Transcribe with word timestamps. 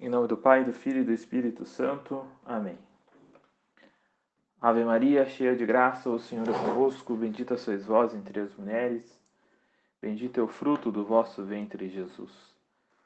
Em 0.00 0.08
nome 0.08 0.26
do 0.26 0.36
Pai, 0.36 0.64
do 0.64 0.72
Filho 0.72 1.02
e 1.02 1.04
do 1.04 1.12
Espírito 1.12 1.64
Santo. 1.64 2.26
Amém. 2.44 2.78
Ave 4.60 4.84
Maria, 4.84 5.26
cheia 5.26 5.54
de 5.54 5.64
graça, 5.64 6.08
o 6.10 6.18
Senhor 6.18 6.48
é 6.48 6.52
convosco. 6.52 7.14
Bendita 7.14 7.56
sois 7.56 7.84
vós 7.84 8.14
entre 8.14 8.40
as 8.40 8.54
mulheres. 8.56 9.20
Bendito 10.00 10.40
é 10.40 10.42
o 10.42 10.48
fruto 10.48 10.90
do 10.90 11.04
vosso 11.04 11.44
ventre, 11.44 11.88
Jesus. 11.88 12.32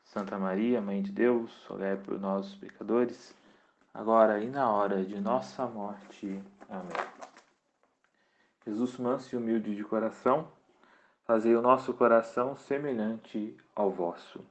Santa 0.05 0.39
Maria, 0.39 0.81
Mãe 0.81 1.03
de 1.03 1.13
Deus, 1.13 1.53
rogai 1.67 1.97
por 1.97 2.19
nós, 2.19 2.55
pecadores, 2.55 3.35
agora 3.93 4.43
e 4.43 4.49
na 4.49 4.73
hora 4.73 5.05
de 5.05 5.21
nossa 5.21 5.67
morte. 5.67 6.43
Amém. 6.69 7.09
Jesus 8.67 8.97
manso 8.97 9.35
e 9.35 9.39
humilde 9.39 9.77
de 9.77 9.85
coração, 9.85 10.49
fazei 11.25 11.55
o 11.55 11.63
nosso 11.63 11.93
coração 11.93 12.57
semelhante 12.57 13.57
ao 13.75 13.91
vosso. 13.91 14.45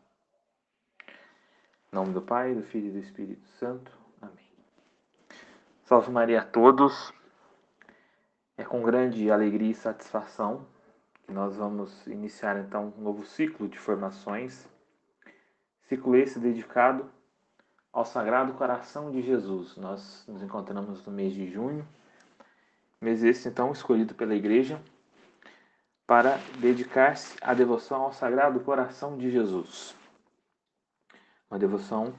Em 1.90 1.96
nome 1.96 2.14
do 2.14 2.22
Pai, 2.22 2.54
do 2.54 2.64
Filho 2.64 2.88
e 2.88 2.92
do 2.92 3.00
Espírito 3.00 3.48
Santo. 3.58 3.90
Amém. 4.22 4.46
Salve 5.86 6.12
Maria 6.12 6.42
a 6.42 6.44
todos. 6.44 7.14
É 8.58 8.66
com 8.66 8.82
grande 8.82 9.32
alegria 9.32 9.72
e 9.72 9.74
satisfação 9.74 10.68
que 11.24 11.32
nós 11.32 11.56
vamos 11.56 12.06
iniciar 12.06 12.58
então 12.58 12.94
um 12.98 13.02
novo 13.02 13.26
ciclo 13.26 13.70
de 13.70 13.80
formações. 13.80 14.68
Ciclo 15.84 16.18
esse 16.18 16.40
dedicado 16.40 17.10
ao 17.94 18.04
Sagrado 18.04 18.54
Coração 18.56 19.10
de 19.10 19.22
Jesus. 19.22 19.78
Nós 19.78 20.26
nos 20.28 20.44
encontramos 20.44 21.06
no 21.06 21.14
mês 21.14 21.34
de 21.34 21.50
junho, 21.50 21.88
mês 23.00 23.24
esse 23.24 23.48
então 23.48 23.72
escolhido 23.72 24.14
pela 24.14 24.36
Igreja 24.36 24.82
para 26.06 26.38
dedicar-se 26.60 27.38
à 27.42 27.54
devoção 27.54 28.02
ao 28.02 28.12
Sagrado 28.12 28.60
Coração 28.60 29.18
de 29.18 29.32
Jesus 29.32 29.96
uma 31.50 31.60
devoção 31.60 32.14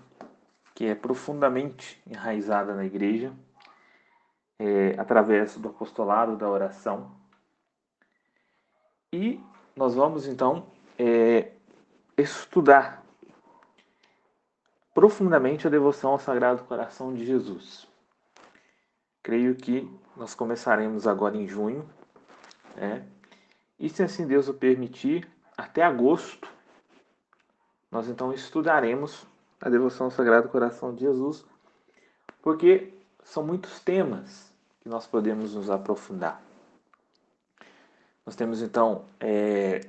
que 0.74 0.86
é 0.86 0.94
profundamente 0.94 2.00
enraizada 2.06 2.74
na 2.74 2.84
igreja, 2.84 3.32
é, 4.58 4.94
através 4.98 5.56
do 5.56 5.68
apostolado 5.68 6.36
da 6.36 6.48
oração. 6.48 7.12
E 9.12 9.40
nós 9.74 9.94
vamos 9.94 10.26
então 10.26 10.66
é, 10.98 11.52
estudar 12.16 13.04
profundamente 14.94 15.66
a 15.66 15.70
devoção 15.70 16.12
ao 16.12 16.18
Sagrado 16.18 16.64
Coração 16.64 17.14
de 17.14 17.24
Jesus. 17.24 17.86
Creio 19.22 19.54
que 19.54 19.88
nós 20.16 20.34
começaremos 20.34 21.06
agora 21.06 21.36
em 21.36 21.46
junho, 21.46 21.88
né? 22.74 23.06
e 23.78 23.88
se 23.88 24.02
assim 24.02 24.26
Deus 24.26 24.48
o 24.48 24.54
permitir, 24.54 25.28
até 25.56 25.82
agosto 25.82 26.48
nós 27.90 28.08
então 28.08 28.32
estudaremos 28.32 29.26
a 29.60 29.68
devoção 29.68 30.06
ao 30.06 30.10
Sagrado 30.10 30.48
Coração 30.48 30.94
de 30.94 31.00
Jesus, 31.00 31.44
porque 32.42 32.92
são 33.22 33.44
muitos 33.44 33.80
temas 33.80 34.52
que 34.80 34.88
nós 34.88 35.06
podemos 35.06 35.54
nos 35.54 35.70
aprofundar. 35.70 36.42
Nós 38.24 38.36
temos 38.36 38.62
então 38.62 39.04
é, 39.18 39.80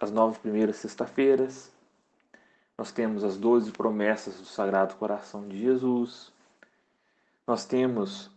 as 0.00 0.10
nove 0.10 0.38
primeiras 0.38 0.76
sexta-feiras, 0.76 1.70
nós 2.76 2.90
temos 2.90 3.22
as 3.22 3.36
doze 3.36 3.70
promessas 3.70 4.38
do 4.38 4.46
Sagrado 4.46 4.96
Coração 4.96 5.46
de 5.46 5.58
Jesus, 5.58 6.32
nós 7.46 7.64
temos 7.64 8.30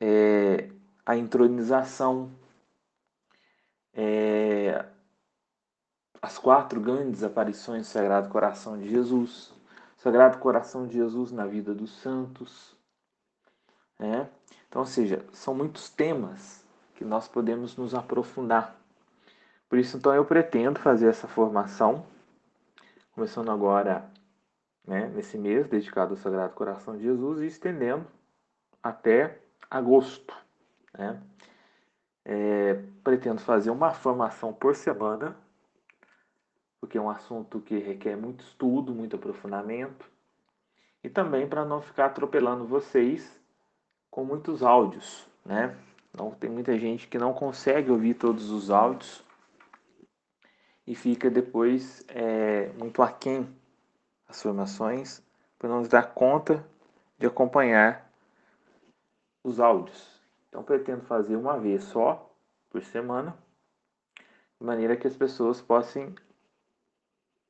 é, 0.00 0.70
a 1.04 1.16
intronização, 1.16 2.30
é, 3.92 4.84
as 6.20 6.38
quatro 6.38 6.80
grandes 6.80 7.22
aparições 7.22 7.86
do 7.86 7.90
Sagrado 7.90 8.28
Coração 8.28 8.78
de 8.78 8.88
Jesus, 8.88 9.52
Sagrado 9.96 10.38
Coração 10.38 10.86
de 10.86 10.94
Jesus 10.94 11.32
na 11.32 11.46
vida 11.46 11.74
dos 11.74 11.90
santos. 12.00 12.76
Né? 13.98 14.28
Então, 14.68 14.82
ou 14.82 14.86
seja, 14.86 15.24
são 15.32 15.54
muitos 15.54 15.88
temas 15.88 16.64
que 16.94 17.04
nós 17.04 17.28
podemos 17.28 17.76
nos 17.76 17.94
aprofundar. 17.94 18.76
Por 19.68 19.78
isso, 19.78 19.96
então, 19.96 20.14
eu 20.14 20.24
pretendo 20.24 20.80
fazer 20.80 21.08
essa 21.08 21.28
formação, 21.28 22.04
começando 23.12 23.50
agora 23.50 24.10
né, 24.86 25.08
nesse 25.08 25.36
mês 25.36 25.68
dedicado 25.68 26.14
ao 26.14 26.16
Sagrado 26.16 26.54
Coração 26.54 26.96
de 26.96 27.02
Jesus 27.02 27.40
e 27.40 27.46
estendendo 27.46 28.06
até 28.82 29.38
agosto. 29.70 30.34
Né? 30.96 31.20
É, 32.24 32.74
pretendo 33.04 33.40
fazer 33.40 33.70
uma 33.70 33.90
formação 33.92 34.52
por 34.52 34.74
semana 34.74 35.36
porque 36.80 36.98
é 36.98 37.00
um 37.00 37.10
assunto 37.10 37.60
que 37.60 37.78
requer 37.78 38.16
muito 38.16 38.44
estudo, 38.44 38.94
muito 38.94 39.16
aprofundamento, 39.16 40.08
e 41.02 41.08
também 41.08 41.48
para 41.48 41.64
não 41.64 41.80
ficar 41.80 42.06
atropelando 42.06 42.64
vocês 42.66 43.38
com 44.10 44.24
muitos 44.24 44.62
áudios, 44.62 45.26
né? 45.44 45.76
Não 46.16 46.30
tem 46.30 46.50
muita 46.50 46.78
gente 46.78 47.06
que 47.06 47.18
não 47.18 47.32
consegue 47.32 47.90
ouvir 47.90 48.14
todos 48.14 48.50
os 48.50 48.70
áudios 48.70 49.24
e 50.86 50.94
fica 50.94 51.30
depois 51.30 52.04
é, 52.08 52.68
muito 52.78 53.02
aquém 53.02 53.48
as 54.26 54.42
formações 54.42 55.22
para 55.58 55.68
não 55.68 55.82
dar 55.82 56.14
conta 56.14 56.64
de 57.18 57.26
acompanhar 57.26 58.10
os 59.44 59.60
áudios. 59.60 60.18
Então 60.48 60.62
pretendo 60.62 61.02
fazer 61.02 61.36
uma 61.36 61.58
vez 61.58 61.84
só 61.84 62.30
por 62.70 62.82
semana, 62.82 63.36
de 64.58 64.66
maneira 64.66 64.96
que 64.96 65.06
as 65.06 65.16
pessoas 65.16 65.60
possam 65.60 66.14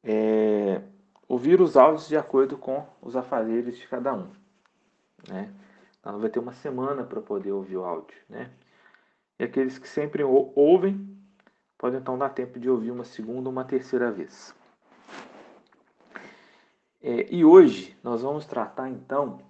é, 0.09 0.81
ouvir 1.29 1.61
os 1.61 1.77
áudios 1.77 2.09
de 2.09 2.17
acordo 2.17 2.57
com 2.57 2.87
os 3.03 3.15
afazeres 3.15 3.77
de 3.77 3.87
cada 3.87 4.15
um. 4.15 4.31
Né? 5.29 5.53
Então 6.01 6.19
vai 6.19 6.31
ter 6.31 6.39
uma 6.39 6.55
semana 6.55 7.05
para 7.05 7.21
poder 7.21 7.53
ouvir 7.53 7.77
o 7.77 7.85
áudio. 7.85 8.17
Né? 8.27 8.51
E 9.39 9.45
aqueles 9.45 9.79
que 9.79 9.87
sempre 9.87 10.25
ouvem, 10.25 11.15
podem 11.77 12.01
então 12.01 12.17
dar 12.17 12.31
tempo 12.31 12.59
de 12.59 12.71
ouvir 12.71 12.91
uma 12.91 13.05
segunda 13.05 13.51
ou 13.51 13.53
uma 13.53 13.65
terceira 13.67 14.11
vez. 14.11 14.55
É, 17.03 17.33
e 17.33 17.45
hoje 17.45 17.97
nós 18.03 18.23
vamos 18.23 18.47
tratar 18.47 18.89
então 18.89 19.41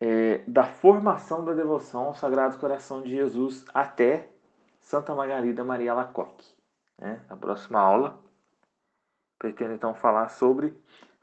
é, 0.00 0.38
da 0.48 0.64
formação 0.64 1.44
da 1.44 1.52
devoção 1.52 2.06
ao 2.06 2.14
Sagrado 2.14 2.58
Coração 2.58 3.02
de 3.02 3.10
Jesus 3.10 3.64
até 3.74 4.30
Santa 4.80 5.14
Margarida 5.14 5.62
Maria 5.62 5.92
Lacoque. 5.92 6.46
Né? 6.98 7.20
Na 7.28 7.36
próxima 7.36 7.78
aula 7.78 8.25
Pretendo 9.38 9.74
então 9.74 9.94
falar 9.94 10.28
sobre 10.28 10.74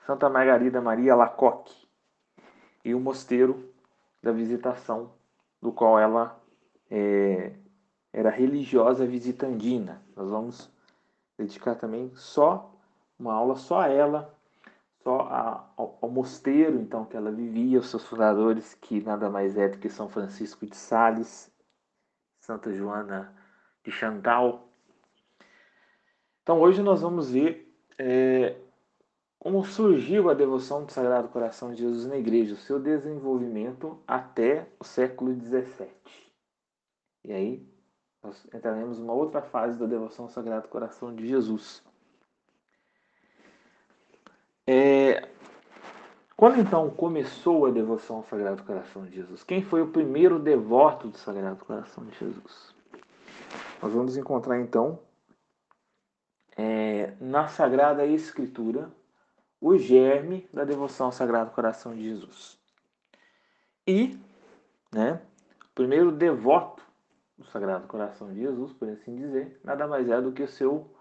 Santa 0.06 0.30
Margarida 0.30 0.82
Maria 0.82 1.16
Lacoque 1.16 1.76
e 2.84 2.94
o 2.94 3.00
mosteiro 3.00 3.74
da 4.22 4.32
Visitação, 4.32 5.14
do 5.62 5.72
qual 5.72 5.98
ela 6.00 6.42
é, 6.90 7.54
era 8.12 8.30
religiosa 8.30 9.06
visitandina. 9.06 10.02
Nós 10.16 10.30
vamos 10.30 10.72
dedicar 11.38 11.76
também 11.76 12.12
só 12.16 12.74
uma 13.18 13.34
aula 13.34 13.56
só 13.56 13.82
a 13.82 13.88
ela, 13.88 14.38
só 15.02 15.22
a, 15.22 15.70
ao, 15.76 15.98
ao, 16.02 16.10
mosteiro 16.10 16.80
então 16.80 17.06
que 17.06 17.18
ela 17.18 17.32
vivia, 17.32 17.80
os 17.80 17.90
seus 17.90 18.06
fundadores 18.06 18.74
que 18.76 19.02
nada 19.02 19.30
mais 19.30 19.58
é 19.58 19.68
do 19.68 19.78
que 19.78 19.90
São 19.90 20.08
Francisco 20.08 20.66
de 20.66 20.76
Sales, 20.76 21.52
Santa 22.40 22.72
Joana 22.74 23.34
de 23.84 23.92
Chantal. 23.92 24.68
Então 26.42 26.60
hoje 26.60 26.82
nós 26.82 27.02
vamos 27.02 27.32
ver 27.32 27.73
é, 27.98 28.56
como 29.40 29.66
surgiu 29.66 30.30
a 30.30 30.34
devoção 30.34 30.86
do 30.86 30.92
Sagrado 30.92 31.28
Coração 31.28 31.74
de 31.74 31.82
Jesus 31.82 32.06
na 32.06 32.18
igreja, 32.18 32.54
o 32.54 32.58
seu 32.58 32.80
desenvolvimento 32.80 34.00
até 34.08 34.68
o 34.80 34.84
século 34.84 35.34
XVII. 35.34 35.90
E 37.26 37.34
aí 37.34 37.68
nós 38.24 38.46
entraremos 38.54 39.00
numa 39.00 39.14
outra 39.14 39.42
fase 39.42 39.78
da 39.78 39.86
devoção 39.86 40.26
ao 40.26 40.32
Sagrado 40.32 40.70
Coração 40.70 41.14
de 41.14 41.28
Jesus. 41.28 41.84
É, 44.66 45.28
quando 46.38 46.60
então 46.60 46.90
começou 46.90 47.66
a 47.66 47.72
devoção 47.72 48.18
ao 48.18 48.24
Sagrado 48.24 48.64
Coração 48.64 49.06
de 49.06 49.16
Jesus? 49.16 49.44
Quem 49.44 49.62
foi 49.62 49.82
o 49.82 49.88
primeiro 49.88 50.40
devoto 50.40 51.10
do 51.10 51.18
Sagrado 51.18 51.66
Coração 51.66 52.06
de 52.06 52.18
Jesus? 52.18 52.74
Nós 53.82 53.92
vamos 53.92 54.16
encontrar 54.16 54.60
então 54.62 55.00
é, 56.58 57.14
na 57.20 57.48
Sagrada 57.48 58.06
Escritura 58.06 58.92
o 59.60 59.78
germe 59.78 60.48
da 60.52 60.66
devoção 60.66 61.06
ao 61.06 61.12
Sagrado 61.12 61.52
Coração 61.52 61.96
de 61.96 62.04
Jesus. 62.04 62.60
E, 63.88 64.20
né, 64.92 65.22
o 65.64 65.74
primeiro 65.74 66.12
devoto 66.12 66.84
do 67.38 67.46
Sagrado 67.46 67.88
Coração 67.88 68.34
de 68.34 68.42
Jesus, 68.42 68.74
por 68.74 68.90
assim 68.90 69.16
dizer, 69.16 69.60
nada 69.64 69.88
mais 69.88 70.10
é 70.10 70.22
do 70.22 70.34
que 70.34 70.44
o 70.44 70.48
seu 70.48 70.94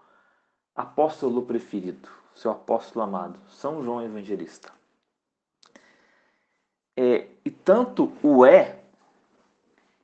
apóstolo 0.73 1.45
preferido, 1.45 2.09
seu 2.33 2.51
apóstolo 2.51 3.03
amado, 3.03 3.39
São 3.49 3.83
João 3.83 4.01
Evangelista. 4.01 4.71
É, 6.95 7.27
e 7.43 7.51
tanto 7.51 8.13
o 8.23 8.45
é 8.45 8.79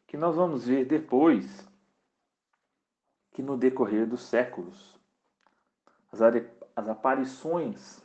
que 0.06 0.18
nós 0.18 0.36
vamos 0.36 0.66
ver 0.66 0.86
depois 0.86 1.66
que 3.32 3.42
no 3.42 3.56
decorrer 3.56 4.06
dos 4.06 4.24
séculos 4.24 4.99
as, 6.12 6.22
as 6.76 6.90
aparições 6.90 8.02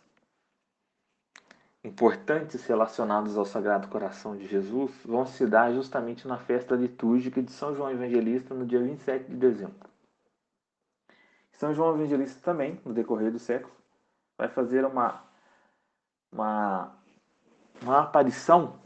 importantes 1.82 2.64
relacionados 2.64 3.36
ao 3.36 3.44
Sagrado 3.44 3.88
Coração 3.88 4.36
de 4.36 4.46
Jesus 4.46 4.90
vão 5.04 5.26
se 5.26 5.46
dar 5.46 5.72
justamente 5.72 6.26
na 6.26 6.38
festa 6.38 6.74
litúrgica 6.74 7.42
de 7.42 7.52
São 7.52 7.74
João 7.74 7.90
Evangelista 7.90 8.54
no 8.54 8.64
dia 8.64 8.80
27 8.80 9.30
de 9.30 9.36
dezembro. 9.36 9.88
São 11.52 11.74
João 11.74 11.94
Evangelista 11.94 12.40
também, 12.42 12.80
no 12.84 12.92
decorrer 12.92 13.30
do 13.30 13.38
século, 13.38 13.72
vai 14.36 14.48
fazer 14.48 14.84
uma, 14.84 15.22
uma, 16.32 16.96
uma 17.82 18.00
aparição 18.00 18.80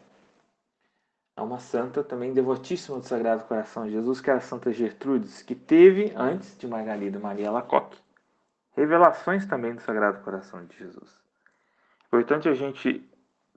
a 1.36 1.42
uma 1.42 1.60
santa 1.60 2.02
também 2.02 2.34
devotíssima 2.34 2.98
do 2.98 3.06
Sagrado 3.06 3.44
Coração 3.44 3.86
de 3.86 3.92
Jesus, 3.92 4.20
que 4.20 4.28
era 4.28 4.40
a 4.40 4.42
Santa 4.42 4.72
Gertrudes, 4.72 5.40
que 5.40 5.54
teve, 5.54 6.12
antes 6.16 6.58
de 6.58 6.66
Margarida 6.66 7.20
Maria 7.20 7.50
Lacoque, 7.50 7.96
revelações 8.78 9.44
também 9.44 9.74
do 9.74 9.82
Sagrado 9.82 10.22
Coração 10.22 10.64
de 10.64 10.76
Jesus. 10.76 11.18
Importante 12.06 12.48
a 12.48 12.54
gente 12.54 13.04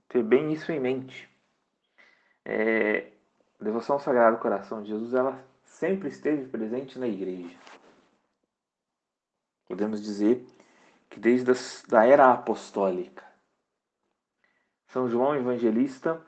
ter 0.08 0.22
bem 0.22 0.52
isso 0.52 0.72
em 0.72 0.80
mente. 0.80 1.30
É, 2.44 3.12
a 3.60 3.64
devoção 3.64 3.94
ao 3.94 4.00
Sagrado 4.00 4.38
Coração 4.38 4.82
de 4.82 4.88
Jesus, 4.88 5.14
ela 5.14 5.40
sempre 5.62 6.08
esteve 6.08 6.48
presente 6.48 6.98
na 6.98 7.06
igreja. 7.06 7.56
Podemos 9.68 10.02
dizer 10.02 10.44
que 11.08 11.20
desde 11.20 11.52
a 11.96 12.04
era 12.04 12.32
apostólica. 12.32 13.24
São 14.88 15.08
João 15.08 15.36
Evangelista, 15.36 16.20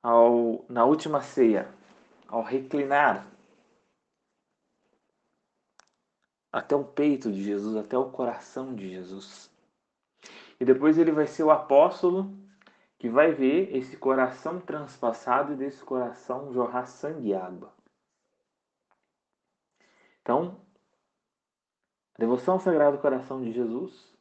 ao, 0.00 0.64
na 0.68 0.84
última 0.84 1.20
ceia, 1.20 1.68
ao 2.28 2.42
reclinar 2.42 3.26
até 6.56 6.74
o 6.74 6.82
peito 6.82 7.30
de 7.30 7.44
Jesus, 7.44 7.76
até 7.76 7.98
o 7.98 8.10
coração 8.10 8.74
de 8.74 8.88
Jesus, 8.88 9.50
e 10.58 10.64
depois 10.64 10.96
ele 10.96 11.12
vai 11.12 11.26
ser 11.26 11.42
o 11.42 11.50
apóstolo 11.50 12.34
que 12.98 13.10
vai 13.10 13.30
ver 13.30 13.76
esse 13.76 13.94
coração 13.98 14.58
transpassado 14.58 15.52
e 15.52 15.56
desse 15.56 15.84
coração 15.84 16.54
jorrar 16.54 16.86
sangue 16.86 17.28
e 17.28 17.34
água. 17.34 17.70
Então, 20.22 20.58
a 22.14 22.18
devoção 22.20 22.54
ao 22.54 22.60
Sagrado 22.60 22.96
Coração 22.96 23.42
de 23.42 23.52
Jesus, 23.52 24.16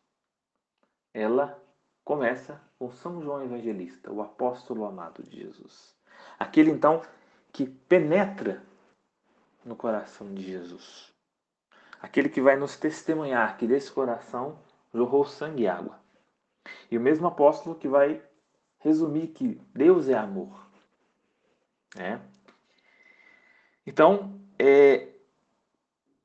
ela 1.13 1.57
começa 2.03 2.61
com 2.77 2.91
São 2.91 3.21
João 3.21 3.41
Evangelista, 3.45 4.11
o 4.11 4.21
apóstolo 4.21 4.83
amado 4.83 5.23
de 5.23 5.37
Jesus. 5.37 5.95
Aquele 6.37 6.69
então 6.69 7.01
que 7.53 7.65
penetra 7.65 8.61
no 9.63 9.77
coração 9.77 10.33
de 10.35 10.43
Jesus. 10.43 11.14
Aquele 12.01 12.29
que 12.29 12.41
vai 12.41 12.55
nos 12.55 12.77
testemunhar 12.77 13.57
que 13.57 13.67
desse 13.67 13.91
coração 13.91 14.59
jorrou 14.93 15.25
sangue 15.25 15.63
e 15.63 15.67
água. 15.67 15.99
E 16.89 16.97
o 16.97 17.01
mesmo 17.01 17.27
apóstolo 17.27 17.75
que 17.75 17.87
vai 17.87 18.21
resumir 18.79 19.27
que 19.27 19.59
Deus 19.73 20.07
é 20.07 20.15
amor. 20.15 20.65
Né? 21.95 22.21
Então, 23.85 24.39
é, 24.59 25.07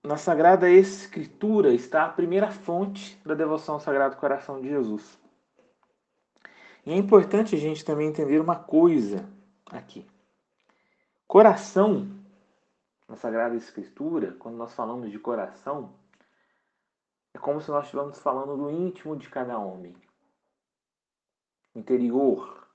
na 0.03 0.17
Sagrada 0.17 0.71
Escritura 0.71 1.73
está 1.75 2.05
a 2.05 2.09
primeira 2.09 2.51
fonte 2.51 3.21
da 3.25 3.35
devoção 3.35 3.77
ao 3.77 3.81
Sagrado 3.81 4.17
Coração 4.17 4.61
de 4.61 4.69
Jesus. 4.69 5.19
E 6.85 6.93
é 6.93 6.97
importante 6.97 7.55
a 7.55 7.59
gente 7.59 7.85
também 7.85 8.09
entender 8.09 8.41
uma 8.41 8.57
coisa 8.57 9.29
aqui. 9.71 10.07
Coração, 11.27 12.09
na 13.11 13.17
Sagrada 13.17 13.57
Escritura, 13.57 14.37
quando 14.39 14.57
nós 14.57 14.73
falamos 14.73 15.11
de 15.11 15.19
coração, 15.19 15.99
é 17.35 17.39
como 17.41 17.61
se 17.61 17.69
nós 17.69 17.85
estivéssemos 17.85 18.21
falando 18.21 18.57
do 18.57 18.71
íntimo 18.71 19.17
de 19.17 19.29
cada 19.29 19.59
homem 19.59 19.97
interior, 21.75 22.69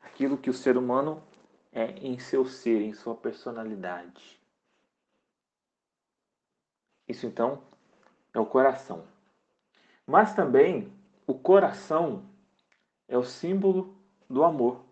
aquilo 0.00 0.38
que 0.38 0.48
o 0.48 0.54
ser 0.54 0.78
humano 0.78 1.22
é 1.70 1.90
em 1.90 2.18
seu 2.18 2.46
ser, 2.46 2.80
em 2.80 2.94
sua 2.94 3.14
personalidade. 3.14 4.40
Isso 7.06 7.26
então 7.26 7.62
é 8.32 8.40
o 8.40 8.46
coração. 8.46 9.06
Mas 10.06 10.34
também 10.34 10.90
o 11.26 11.38
coração 11.38 12.26
é 13.06 13.18
o 13.18 13.24
símbolo 13.24 13.94
do 14.26 14.42
amor. 14.42 14.82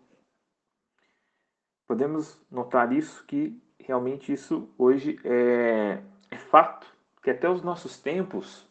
Podemos 1.87 2.39
notar 2.51 2.93
isso 2.93 3.25
que 3.25 3.59
realmente 3.89 4.31
isso 4.31 4.69
hoje 4.77 5.19
é, 5.23 5.99
é 6.29 6.37
fato, 6.37 6.85
que 7.23 7.31
até 7.31 7.49
os 7.49 7.63
nossos 7.63 7.99
tempos, 7.99 8.63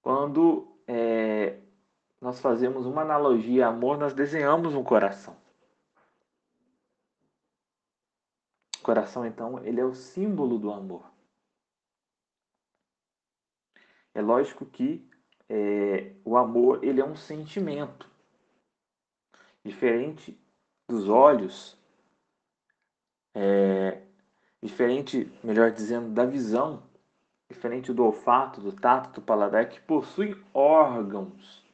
quando 0.00 0.74
é, 0.88 1.60
nós 2.18 2.40
fazemos 2.40 2.86
uma 2.86 3.02
analogia 3.02 3.66
amor, 3.66 3.98
nós 3.98 4.14
desenhamos 4.14 4.74
um 4.74 4.82
coração. 4.82 5.36
O 8.78 8.82
coração, 8.82 9.26
então, 9.26 9.62
ele 9.66 9.78
é 9.78 9.84
o 9.84 9.94
símbolo 9.94 10.58
do 10.58 10.72
amor. 10.72 11.04
É 14.14 14.22
lógico 14.22 14.64
que 14.64 15.06
é, 15.46 16.14
o 16.24 16.38
amor 16.38 16.82
ele 16.82 17.02
é 17.02 17.04
um 17.04 17.14
sentimento 17.14 18.08
diferente 19.62 20.40
dos 20.88 21.06
olhos, 21.06 21.78
é, 23.34 24.02
diferente, 24.62 25.30
melhor 25.42 25.70
dizendo, 25.70 26.10
da 26.10 26.24
visão, 26.24 26.82
diferente 27.48 27.92
do 27.92 28.04
olfato, 28.04 28.60
do 28.60 28.72
tato, 28.72 29.20
do 29.20 29.22
paladar, 29.22 29.68
que 29.68 29.80
possuem 29.80 30.36
órgãos 30.52 31.64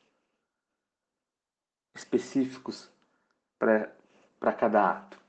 específicos 1.95 2.91
para 3.59 4.53
cada 4.59 4.91
ato. 4.91 5.21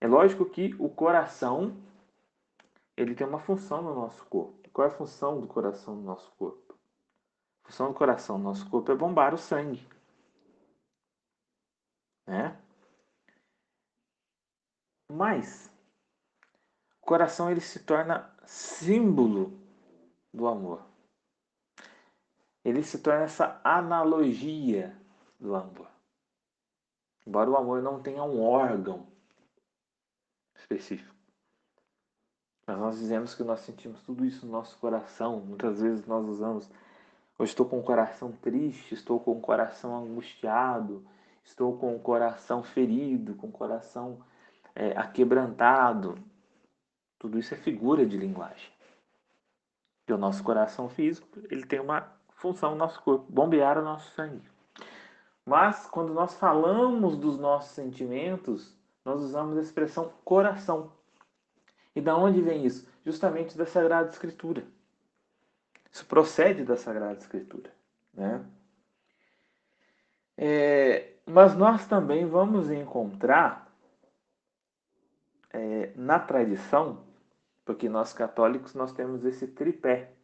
É 0.00 0.06
lógico 0.06 0.44
que 0.44 0.74
o 0.78 0.88
coração 0.88 1.76
ele 2.96 3.14
tem 3.14 3.26
uma 3.26 3.40
função 3.40 3.82
no 3.82 3.94
nosso 3.94 4.24
corpo. 4.26 4.68
Qual 4.72 4.86
é 4.86 4.90
a 4.90 4.94
função 4.94 5.40
do 5.40 5.46
coração 5.46 5.96
no 5.96 6.02
nosso 6.02 6.30
corpo? 6.32 6.74
A 7.64 7.68
função 7.68 7.88
do 7.88 7.94
coração 7.94 8.38
no 8.38 8.44
nosso 8.44 8.68
corpo 8.68 8.92
é 8.92 8.94
bombar 8.94 9.34
o 9.34 9.38
sangue. 9.38 9.86
Né? 12.26 12.56
Mas 15.14 15.70
o 17.00 17.06
coração 17.06 17.50
ele 17.50 17.60
se 17.60 17.80
torna 17.80 18.30
símbolo 18.44 19.58
do 20.32 20.46
amor 20.46 20.94
ele 22.64 22.82
se 22.82 22.98
torna 22.98 23.24
essa 23.24 23.60
analogia 23.62 24.96
do 25.38 25.54
amor. 25.54 25.88
Embora 27.26 27.50
o 27.50 27.56
amor 27.56 27.82
não 27.82 28.00
tenha 28.00 28.24
um 28.24 28.42
órgão 28.42 29.06
específico. 30.56 31.14
Mas 32.66 32.78
nós 32.78 32.98
dizemos 32.98 33.34
que 33.34 33.44
nós 33.44 33.60
sentimos 33.60 34.02
tudo 34.02 34.24
isso 34.24 34.46
no 34.46 34.52
nosso 34.52 34.78
coração. 34.78 35.40
Muitas 35.40 35.82
vezes 35.82 36.06
nós 36.06 36.26
usamos. 36.26 36.70
Eu 37.38 37.44
estou 37.44 37.66
com 37.66 37.80
o 37.80 37.82
coração 37.82 38.32
triste, 38.32 38.94
estou 38.94 39.20
com 39.20 39.32
o 39.32 39.40
coração 39.40 39.94
angustiado, 40.02 41.06
estou 41.44 41.76
com 41.76 41.94
o 41.94 42.00
coração 42.00 42.62
ferido, 42.62 43.34
com 43.34 43.48
o 43.48 43.52
coração 43.52 44.24
é, 44.74 44.96
aquebrantado. 44.96 46.18
Tudo 47.18 47.38
isso 47.38 47.54
é 47.54 47.56
figura 47.56 48.04
de 48.04 48.16
linguagem. 48.16 48.72
E 50.06 50.12
o 50.12 50.18
nosso 50.18 50.42
coração 50.42 50.88
físico, 50.88 51.26
ele 51.50 51.64
tem 51.64 51.80
uma 51.80 52.12
função 52.34 52.72
do 52.72 52.76
nosso 52.76 53.00
corpo, 53.02 53.24
bombear 53.30 53.78
o 53.78 53.82
nosso 53.82 54.10
sangue. 54.12 54.42
Mas 55.46 55.86
quando 55.86 56.12
nós 56.12 56.34
falamos 56.34 57.16
dos 57.16 57.38
nossos 57.38 57.70
sentimentos, 57.72 58.76
nós 59.04 59.20
usamos 59.22 59.56
a 59.56 59.60
expressão 59.60 60.12
coração. 60.24 60.92
E 61.94 62.00
da 62.00 62.16
onde 62.16 62.40
vem 62.42 62.64
isso? 62.64 62.88
Justamente 63.04 63.56
da 63.56 63.66
Sagrada 63.66 64.10
Escritura. 64.10 64.64
Isso 65.90 66.04
procede 66.06 66.64
da 66.64 66.76
Sagrada 66.76 67.18
Escritura. 67.18 67.70
Né? 68.12 68.44
É, 70.36 71.12
mas 71.24 71.54
nós 71.54 71.86
também 71.86 72.26
vamos 72.26 72.70
encontrar 72.70 73.63
é, 75.54 75.92
na 75.96 76.18
tradição, 76.18 77.04
porque 77.64 77.88
nós 77.88 78.12
católicos 78.12 78.74
nós 78.74 78.92
temos 78.92 79.24
esse 79.24 79.46
tripé 79.46 80.14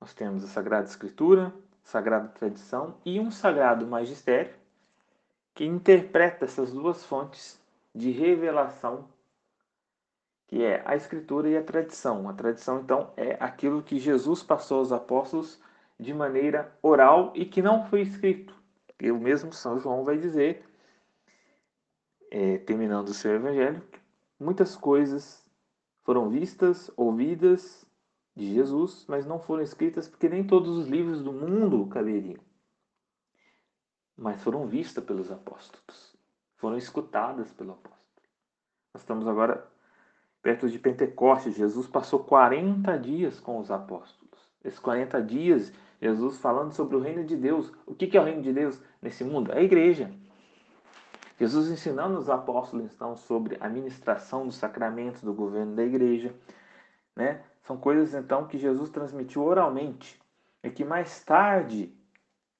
nós 0.00 0.14
temos 0.14 0.44
a 0.44 0.46
Sagrada 0.46 0.86
Escritura, 0.86 1.52
Sagrada 1.82 2.28
Tradição 2.28 2.96
e 3.04 3.18
um 3.18 3.30
Sagrado 3.30 3.86
Magistério 3.86 4.54
que 5.54 5.64
interpreta 5.64 6.44
essas 6.44 6.72
duas 6.72 7.04
fontes 7.04 7.60
de 7.92 8.12
revelação, 8.12 9.08
que 10.46 10.62
é 10.62 10.82
a 10.84 10.94
Escritura 10.94 11.48
e 11.48 11.56
a 11.56 11.62
tradição. 11.62 12.28
A 12.28 12.32
tradição, 12.32 12.80
então, 12.80 13.12
é 13.16 13.36
aquilo 13.40 13.82
que 13.82 13.98
Jesus 13.98 14.40
passou 14.40 14.78
aos 14.78 14.92
apóstolos 14.92 15.60
de 15.98 16.14
maneira 16.14 16.72
oral 16.80 17.32
e 17.34 17.44
que 17.44 17.60
não 17.60 17.84
foi 17.86 18.02
escrito. 18.02 18.54
E 19.00 19.10
o 19.10 19.18
mesmo 19.18 19.52
São 19.52 19.80
João 19.80 20.04
vai 20.04 20.16
dizer, 20.16 20.64
é, 22.30 22.58
terminando 22.58 23.08
o 23.08 23.14
seu 23.14 23.34
evangelho, 23.34 23.82
muitas 24.38 24.76
coisas 24.76 25.44
foram 26.02 26.28
vistas, 26.30 26.90
ouvidas 26.96 27.86
de 28.34 28.54
Jesus, 28.54 29.04
mas 29.08 29.26
não 29.26 29.38
foram 29.38 29.62
escritas 29.62 30.08
porque 30.08 30.28
nem 30.28 30.46
todos 30.46 30.76
os 30.76 30.86
livros 30.88 31.22
do 31.22 31.32
mundo 31.32 31.86
caberiam. 31.88 32.40
mas 34.16 34.42
foram 34.42 34.66
vistas 34.66 35.04
pelos 35.04 35.30
apóstolos, 35.30 36.16
foram 36.56 36.76
escutadas 36.76 37.52
pelo 37.52 37.72
apóstolo. 37.72 37.98
Nós 38.92 39.02
estamos 39.02 39.28
agora 39.28 39.64
perto 40.42 40.68
de 40.68 40.78
Pentecostes. 40.78 41.56
Jesus 41.56 41.86
passou 41.86 42.24
40 42.24 42.98
dias 42.98 43.38
com 43.38 43.58
os 43.58 43.70
apóstolos. 43.70 44.28
Esses 44.64 44.78
40 44.80 45.22
dias, 45.22 45.72
Jesus 46.00 46.38
falando 46.38 46.72
sobre 46.72 46.96
o 46.96 47.00
reino 47.00 47.24
de 47.24 47.36
Deus. 47.36 47.72
O 47.86 47.94
que 47.94 48.16
é 48.16 48.20
o 48.20 48.24
reino 48.24 48.42
de 48.42 48.52
Deus 48.52 48.80
nesse 49.00 49.22
mundo? 49.24 49.52
É 49.52 49.58
a 49.58 49.62
igreja. 49.62 50.12
Jesus 51.38 51.70
ensinando 51.70 52.18
os 52.18 52.28
apóstolos 52.28 52.92
então 52.92 53.16
sobre 53.16 53.56
a 53.60 53.68
ministração 53.68 54.46
dos 54.46 54.56
sacramentos 54.56 55.22
do 55.22 55.32
governo 55.32 55.76
da 55.76 55.84
igreja, 55.84 56.34
né? 57.14 57.42
São 57.62 57.76
coisas 57.76 58.14
então 58.14 58.46
que 58.46 58.58
Jesus 58.58 58.90
transmitiu 58.90 59.44
oralmente 59.44 60.20
e 60.62 60.70
que 60.70 60.84
mais 60.84 61.22
tarde, 61.22 61.94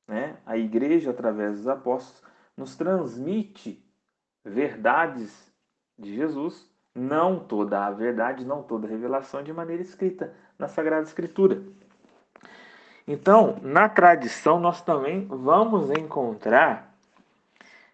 né, 0.06 0.36
a 0.44 0.56
igreja 0.56 1.10
através 1.10 1.56
dos 1.56 1.68
apóstolos 1.68 2.22
nos 2.56 2.76
transmite 2.76 3.82
verdades 4.44 5.52
de 5.98 6.14
Jesus, 6.14 6.70
não 6.94 7.40
toda 7.40 7.86
a 7.86 7.90
verdade, 7.90 8.44
não 8.44 8.62
toda 8.62 8.86
a 8.86 8.90
revelação 8.90 9.42
de 9.42 9.52
maneira 9.52 9.82
escrita 9.82 10.34
na 10.58 10.68
Sagrada 10.68 11.06
Escritura. 11.06 11.62
Então, 13.06 13.58
na 13.62 13.88
tradição 13.88 14.60
nós 14.60 14.82
também 14.82 15.26
vamos 15.26 15.90
encontrar 15.90 16.87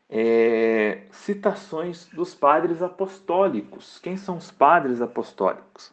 é, 0.09 1.07
citações 1.11 2.07
dos 2.07 2.35
padres 2.35 2.83
apostólicos. 2.83 3.99
Quem 3.99 4.17
são 4.17 4.37
os 4.37 4.51
padres 4.51 5.01
apostólicos? 5.01 5.93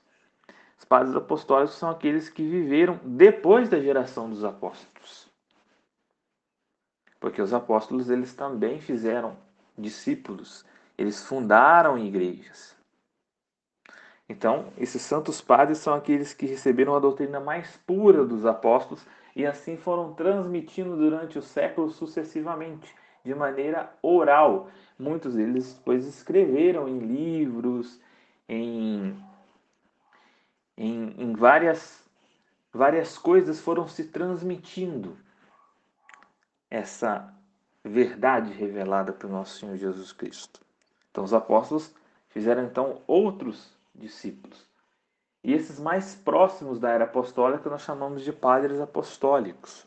Os 0.77 0.85
padres 0.85 1.15
apostólicos 1.15 1.75
são 1.75 1.89
aqueles 1.89 2.29
que 2.29 2.43
viveram 2.43 2.99
depois 3.03 3.69
da 3.69 3.79
geração 3.79 4.29
dos 4.29 4.43
apóstolos. 4.43 5.29
Porque 7.19 7.41
os 7.41 7.53
apóstolos 7.53 8.09
eles 8.09 8.33
também 8.33 8.81
fizeram 8.81 9.37
discípulos, 9.77 10.65
eles 10.97 11.23
fundaram 11.23 11.97
igrejas. 11.97 12.75
Então, 14.27 14.71
esses 14.77 15.01
santos 15.01 15.41
padres 15.41 15.77
são 15.77 15.93
aqueles 15.93 16.33
que 16.33 16.45
receberam 16.45 16.95
a 16.95 16.99
doutrina 16.99 17.39
mais 17.39 17.77
pura 17.85 18.25
dos 18.25 18.45
apóstolos 18.45 19.05
e 19.35 19.45
assim 19.45 19.77
foram 19.77 20.13
transmitindo 20.13 20.95
durante 20.95 21.37
os 21.37 21.45
séculos 21.45 21.95
sucessivamente 21.95 22.95
de 23.23 23.33
maneira 23.35 23.93
oral. 24.01 24.69
Muitos 24.97 25.35
deles 25.35 25.73
depois 25.73 26.05
escreveram 26.05 26.87
em 26.87 26.99
livros, 26.99 27.99
em, 28.47 29.17
em, 30.77 31.15
em 31.17 31.33
várias, 31.33 32.03
várias 32.71 33.17
coisas 33.17 33.59
foram 33.59 33.87
se 33.87 34.05
transmitindo 34.05 35.17
essa 36.69 37.33
verdade 37.83 38.53
revelada 38.53 39.11
pelo 39.11 39.33
nosso 39.33 39.59
Senhor 39.59 39.75
Jesus 39.75 40.11
Cristo. 40.11 40.61
Então 41.09 41.23
os 41.23 41.33
apóstolos 41.33 41.93
fizeram 42.29 42.63
então 42.63 43.01
outros 43.07 43.75
discípulos. 43.93 44.65
E 45.43 45.53
esses 45.53 45.79
mais 45.79 46.15
próximos 46.15 46.79
da 46.79 46.89
era 46.89 47.05
apostólica 47.05 47.69
nós 47.69 47.81
chamamos 47.81 48.23
de 48.23 48.31
padres 48.31 48.79
apostólicos. 48.79 49.85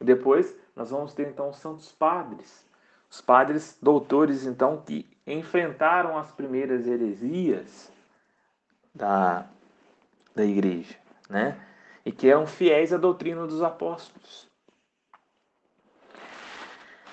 Depois 0.00 0.54
nós 0.76 0.90
vamos 0.90 1.12
ter 1.14 1.28
então 1.28 1.50
os 1.50 1.56
santos 1.56 1.90
padres, 1.90 2.64
os 3.10 3.20
padres 3.20 3.76
doutores, 3.82 4.46
então, 4.46 4.80
que 4.80 5.04
enfrentaram 5.26 6.16
as 6.16 6.30
primeiras 6.30 6.86
heresias 6.86 7.92
da, 8.94 9.46
da 10.34 10.44
igreja, 10.44 10.96
né? 11.28 11.60
E 12.04 12.12
que 12.12 12.28
eram 12.28 12.46
fiéis 12.46 12.92
à 12.92 12.96
doutrina 12.96 13.46
dos 13.46 13.62
apóstolos. 13.62 14.48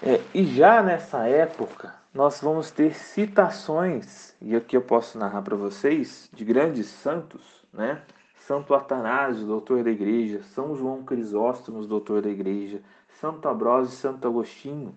É, 0.01 0.21
e 0.33 0.45
já 0.45 0.83
nessa 0.83 1.27
época, 1.27 1.95
nós 2.13 2.39
vamos 2.39 2.69
ter 2.69 2.93
citações, 2.93 4.35
e 4.39 4.55
aqui 4.55 4.77
eu 4.77 4.81
posso 4.83 5.17
narrar 5.17 5.41
para 5.41 5.55
vocês, 5.55 6.29
de 6.31 6.45
grandes 6.45 6.87
santos, 6.87 7.65
né? 7.73 8.03
Santo 8.35 8.73
Atanásio, 8.73 9.45
doutor 9.45 9.83
da 9.83 9.89
igreja, 9.89 10.41
São 10.43 10.75
João 10.75 11.03
Crisóstomo, 11.03 11.85
doutor 11.85 12.21
da 12.21 12.29
igreja, 12.29 12.81
Santo 13.19 13.49
Ambrósio 13.49 13.93
e 13.93 13.97
Santo 13.97 14.27
Agostinho, 14.27 14.95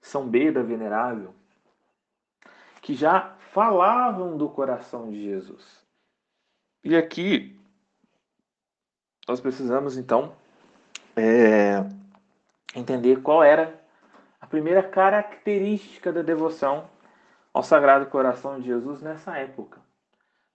são 0.00 0.28
Beda 0.28 0.62
Venerável, 0.62 1.34
que 2.80 2.94
já 2.94 3.36
falavam 3.52 4.36
do 4.36 4.48
coração 4.48 5.10
de 5.10 5.22
Jesus. 5.22 5.84
E 6.82 6.96
aqui 6.96 7.58
nós 9.28 9.40
precisamos 9.40 9.96
então 9.96 10.34
é, 11.14 11.84
entender 12.74 13.20
qual 13.22 13.42
era 13.42 13.80
a 14.40 14.46
primeira 14.46 14.82
característica 14.82 16.12
da 16.12 16.22
devoção 16.22 16.88
ao 17.52 17.62
Sagrado 17.62 18.06
Coração 18.06 18.58
de 18.58 18.66
Jesus 18.66 19.02
nessa 19.02 19.36
época. 19.36 19.80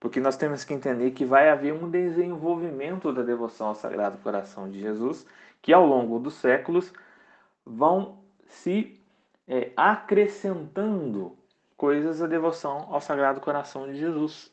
Porque 0.00 0.20
nós 0.20 0.36
temos 0.36 0.64
que 0.64 0.74
entender 0.74 1.12
que 1.12 1.24
vai 1.24 1.48
haver 1.48 1.72
um 1.72 1.88
desenvolvimento 1.88 3.12
da 3.12 3.22
devoção 3.22 3.68
ao 3.68 3.74
Sagrado 3.74 4.18
Coração 4.18 4.70
de 4.70 4.80
Jesus, 4.80 5.26
que 5.62 5.72
ao 5.72 5.86
longo 5.86 6.18
dos 6.18 6.34
séculos 6.34 6.92
vão 7.64 8.18
se 8.46 9.00
é, 9.46 9.72
acrescentando 9.76 11.36
coisas 11.76 12.22
à 12.22 12.26
devoção 12.26 12.88
ao 12.90 13.00
Sagrado 13.00 13.40
Coração 13.40 13.86
de 13.86 13.96
Jesus. 13.96 14.52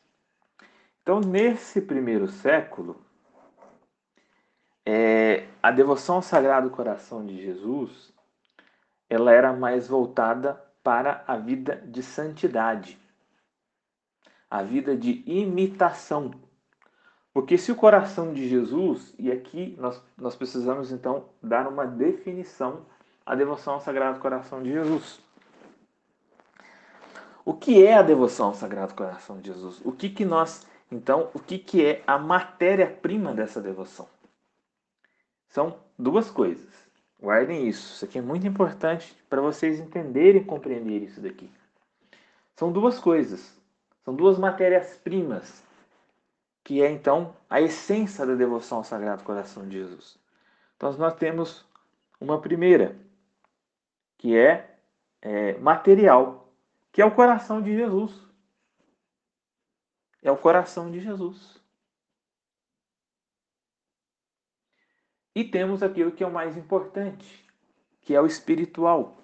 Então, 1.01 1.19
nesse 1.19 1.81
primeiro 1.81 2.27
século, 2.27 3.03
é, 4.85 5.47
a 5.61 5.71
devoção 5.71 6.17
ao 6.17 6.21
Sagrado 6.21 6.69
Coração 6.69 7.25
de 7.25 7.41
Jesus 7.41 8.13
ela 9.13 9.31
era 9.31 9.53
mais 9.53 9.87
voltada 9.87 10.59
para 10.83 11.23
a 11.27 11.37
vida 11.37 11.75
de 11.85 12.01
santidade, 12.01 12.99
a 14.49 14.63
vida 14.63 14.97
de 14.97 15.23
imitação. 15.25 16.31
Porque 17.31 17.57
se 17.57 17.71
o 17.71 17.75
coração 17.75 18.33
de 18.33 18.47
Jesus, 18.47 19.13
e 19.17 19.31
aqui 19.31 19.75
nós, 19.79 20.03
nós 20.17 20.35
precisamos 20.35 20.91
então 20.91 21.29
dar 21.41 21.67
uma 21.67 21.85
definição 21.85 22.85
a 23.25 23.35
devoção 23.35 23.75
ao 23.75 23.79
Sagrado 23.79 24.19
Coração 24.19 24.61
de 24.61 24.71
Jesus. 24.71 25.19
O 27.45 27.53
que 27.53 27.85
é 27.85 27.95
a 27.95 28.01
devoção 28.01 28.47
ao 28.47 28.53
Sagrado 28.53 28.93
Coração 28.93 29.39
de 29.39 29.51
Jesus? 29.51 29.81
O 29.83 29.91
que 29.91 30.09
que 30.09 30.23
nós, 30.23 30.67
então, 30.91 31.29
o 31.33 31.39
que 31.39 31.59
que 31.59 31.85
é 31.85 32.03
a 32.07 32.17
matéria-prima 32.17 33.33
dessa 33.33 33.61
devoção? 33.61 34.07
São 35.49 35.77
duas 35.97 36.31
coisas. 36.31 36.71
Guardem 37.21 37.67
isso. 37.67 37.95
Isso 37.95 38.05
aqui 38.05 38.17
é 38.17 38.21
muito 38.21 38.47
importante 38.47 39.15
para 39.29 39.41
vocês 39.41 39.79
entenderem 39.79 40.41
e 40.41 40.45
compreender 40.45 41.03
isso 41.03 41.21
daqui. 41.21 41.49
São 42.55 42.71
duas 42.71 42.99
coisas. 42.99 43.57
São 44.03 44.13
duas 44.13 44.37
matérias-primas 44.37 45.63
que 46.63 46.81
é 46.81 46.89
então 46.89 47.35
a 47.49 47.61
essência 47.61 48.25
da 48.25 48.35
devoção 48.35 48.79
ao 48.79 48.83
Sagrado 48.83 49.23
Coração 49.23 49.67
de 49.67 49.77
Jesus. 49.77 50.17
Então 50.77 50.91
nós 50.93 51.15
temos 51.15 51.65
uma 52.19 52.39
primeira, 52.39 52.95
que 54.23 54.37
é, 54.37 54.79
é 55.21 55.57
material, 55.57 56.49
que 56.93 57.01
é 57.01 57.05
o 57.05 57.13
coração 57.13 57.61
de 57.61 57.75
Jesus. 57.75 58.17
É 60.21 60.31
o 60.31 60.37
coração 60.37 60.89
de 60.89 61.01
Jesus. 61.01 61.61
E 65.35 65.43
temos 65.43 65.83
aquilo 65.83 66.13
que 66.13 66.23
é 66.23 66.27
o 66.27 66.31
mais 66.31 66.55
importante, 66.55 67.45
que 67.99 68.15
é 68.15 68.21
o 68.21 68.25
espiritual. 68.25 69.17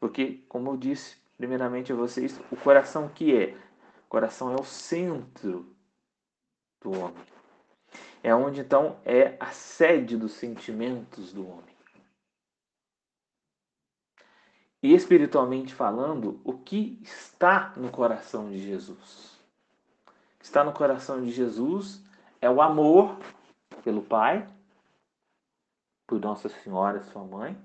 Porque, 0.00 0.44
como 0.48 0.72
eu 0.72 0.76
disse 0.76 1.16
primeiramente 1.36 1.92
a 1.92 1.94
vocês, 1.94 2.40
o 2.50 2.56
coração 2.56 3.08
que 3.08 3.36
é? 3.36 3.56
O 4.04 4.08
coração 4.08 4.52
é 4.52 4.60
o 4.60 4.64
centro 4.64 5.72
do 6.80 6.90
homem. 6.90 7.24
É 8.20 8.34
onde 8.34 8.62
então 8.62 8.98
é 9.04 9.36
a 9.38 9.52
sede 9.52 10.16
dos 10.16 10.32
sentimentos 10.32 11.32
do 11.32 11.46
homem. 11.46 11.69
E 14.82 14.94
espiritualmente 14.94 15.74
falando, 15.74 16.40
o 16.42 16.54
que 16.54 16.98
está 17.02 17.74
no 17.76 17.90
coração 17.90 18.50
de 18.50 18.58
Jesus? 18.58 19.38
O 20.06 20.38
que 20.38 20.44
está 20.44 20.64
no 20.64 20.72
coração 20.72 21.22
de 21.22 21.30
Jesus 21.30 22.02
é 22.40 22.48
o 22.48 22.62
amor 22.62 23.18
pelo 23.84 24.02
Pai, 24.02 24.46
por 26.06 26.18
Nossa 26.18 26.48
Senhora, 26.48 27.04
sua 27.04 27.24
mãe, 27.24 27.56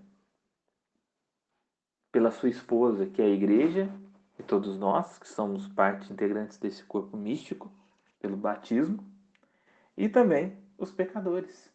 pela 2.12 2.32
sua 2.32 2.50
esposa, 2.50 3.06
que 3.06 3.22
é 3.22 3.26
a 3.26 3.30
igreja, 3.30 3.90
e 4.38 4.44
todos 4.44 4.78
nós, 4.78 5.18
que 5.18 5.28
somos 5.28 5.68
parte 5.70 6.12
integrantes 6.12 6.58
desse 6.58 6.84
corpo 6.84 7.16
místico, 7.16 7.72
pelo 8.20 8.36
batismo, 8.36 9.04
e 9.98 10.10
também 10.10 10.58
os 10.78 10.92
pecadores. 10.92 11.72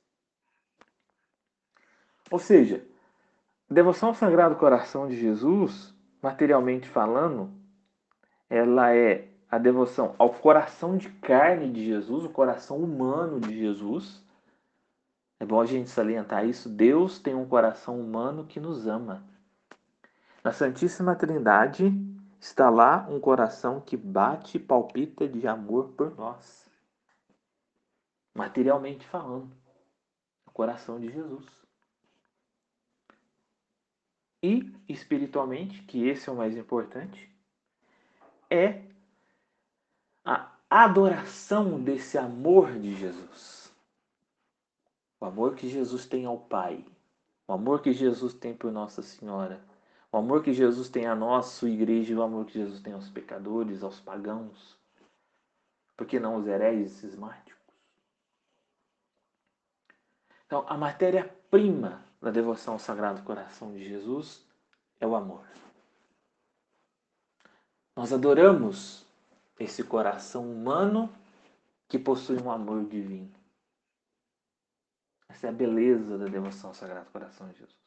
Ou 2.30 2.38
seja, 2.38 2.87
Devoção 3.72 4.08
ao 4.08 4.14
Sagrado 4.16 4.56
Coração 4.56 5.06
de 5.06 5.16
Jesus, 5.16 5.94
materialmente 6.20 6.88
falando, 6.88 7.52
ela 8.48 8.92
é 8.92 9.28
a 9.48 9.58
devoção 9.58 10.16
ao 10.18 10.30
coração 10.30 10.96
de 10.96 11.08
carne 11.08 11.70
de 11.70 11.84
Jesus, 11.84 12.24
o 12.24 12.30
coração 12.30 12.78
humano 12.78 13.38
de 13.38 13.56
Jesus. 13.56 14.24
É 15.38 15.46
bom 15.46 15.60
a 15.60 15.66
gente 15.66 15.88
salientar 15.88 16.44
isso. 16.44 16.68
Deus 16.68 17.20
tem 17.20 17.32
um 17.32 17.46
coração 17.46 18.00
humano 18.00 18.44
que 18.44 18.58
nos 18.58 18.88
ama. 18.88 19.22
Na 20.42 20.50
Santíssima 20.50 21.14
Trindade 21.14 21.92
está 22.40 22.68
lá 22.70 23.06
um 23.08 23.20
coração 23.20 23.80
que 23.80 23.96
bate 23.96 24.56
e 24.56 24.60
palpita 24.60 25.28
de 25.28 25.46
amor 25.46 25.90
por 25.90 26.16
nós. 26.16 26.68
Materialmente 28.34 29.06
falando, 29.06 29.48
o 30.44 30.50
coração 30.50 30.98
de 30.98 31.08
Jesus. 31.08 31.59
E 34.42 34.73
espiritualmente, 34.88 35.82
que 35.82 36.06
esse 36.09 36.28
é 36.28 36.32
o 36.32 36.37
mais 36.37 36.56
importante, 36.56 37.30
é 38.49 38.82
a 40.25 40.50
adoração 40.68 41.82
desse 41.82 42.16
amor 42.16 42.78
de 42.78 42.94
Jesus. 42.97 43.73
O 45.20 45.26
amor 45.26 45.54
que 45.54 45.68
Jesus 45.68 46.06
tem 46.06 46.25
ao 46.25 46.38
Pai, 46.38 46.85
o 47.47 47.52
amor 47.52 47.82
que 47.82 47.92
Jesus 47.92 48.32
tem 48.32 48.54
por 48.54 48.73
Nossa 48.73 49.02
Senhora, 49.02 49.62
o 50.11 50.16
amor 50.16 50.42
que 50.42 50.52
Jesus 50.52 50.88
tem 50.88 51.06
a 51.06 51.14
nós, 51.14 51.47
sua 51.47 51.70
igreja, 51.70 52.16
o 52.16 52.23
amor 52.23 52.47
que 52.47 52.54
Jesus 52.54 52.80
tem 52.80 52.92
aos 52.92 53.09
pecadores, 53.11 53.82
aos 53.82 54.00
pagãos. 54.00 54.78
Por 55.97 56.06
que 56.06 56.18
não 56.18 56.37
os 56.37 56.47
heréis 56.47 56.92
cismáticos? 56.92 57.61
Então, 60.47 60.64
a 60.66 60.76
matéria-prima 60.76 62.04
da 62.20 62.30
devoção 62.30 62.74
ao 62.74 62.78
Sagrado 62.78 63.22
Coração 63.22 63.72
de 63.72 63.82
Jesus 63.82 64.46
é 65.00 65.06
o 65.06 65.14
amor. 65.14 65.46
Nós 67.96 68.12
adoramos 68.12 69.06
esse 69.58 69.82
coração 69.82 70.50
humano 70.50 71.12
que 71.88 71.98
possui 71.98 72.40
um 72.40 72.50
amor 72.50 72.84
divino. 72.84 73.30
Essa 75.28 75.46
é 75.46 75.50
a 75.50 75.52
beleza 75.52 76.18
da 76.18 76.26
devoção 76.26 76.70
ao 76.70 76.74
Sagrado 76.74 77.10
Coração 77.10 77.48
de 77.48 77.58
Jesus. 77.58 77.80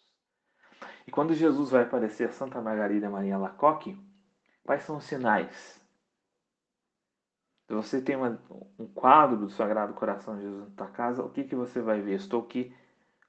E 1.05 1.11
quando 1.11 1.33
Jesus 1.33 1.69
vai 1.69 1.83
aparecer 1.83 2.29
a 2.29 2.31
Santa 2.31 2.61
Margarida 2.61 3.09
Maria 3.09 3.37
Lacoque, 3.37 3.97
quais 4.63 4.83
são 4.83 4.97
os 4.97 5.03
sinais? 5.03 5.81
Se 7.67 7.73
você 7.73 8.01
tem 8.01 8.15
uma, 8.15 8.39
um 8.77 8.87
quadro 8.87 9.37
do 9.37 9.49
Sagrado 9.49 9.93
Coração 9.93 10.35
de 10.35 10.43
Jesus 10.43 10.69
na 10.69 10.75
tua 10.75 10.87
casa, 10.87 11.23
o 11.23 11.29
que, 11.29 11.43
que 11.43 11.55
você 11.55 11.81
vai 11.81 12.01
ver? 12.01 12.15
Estou 12.15 12.41
aqui 12.41 12.75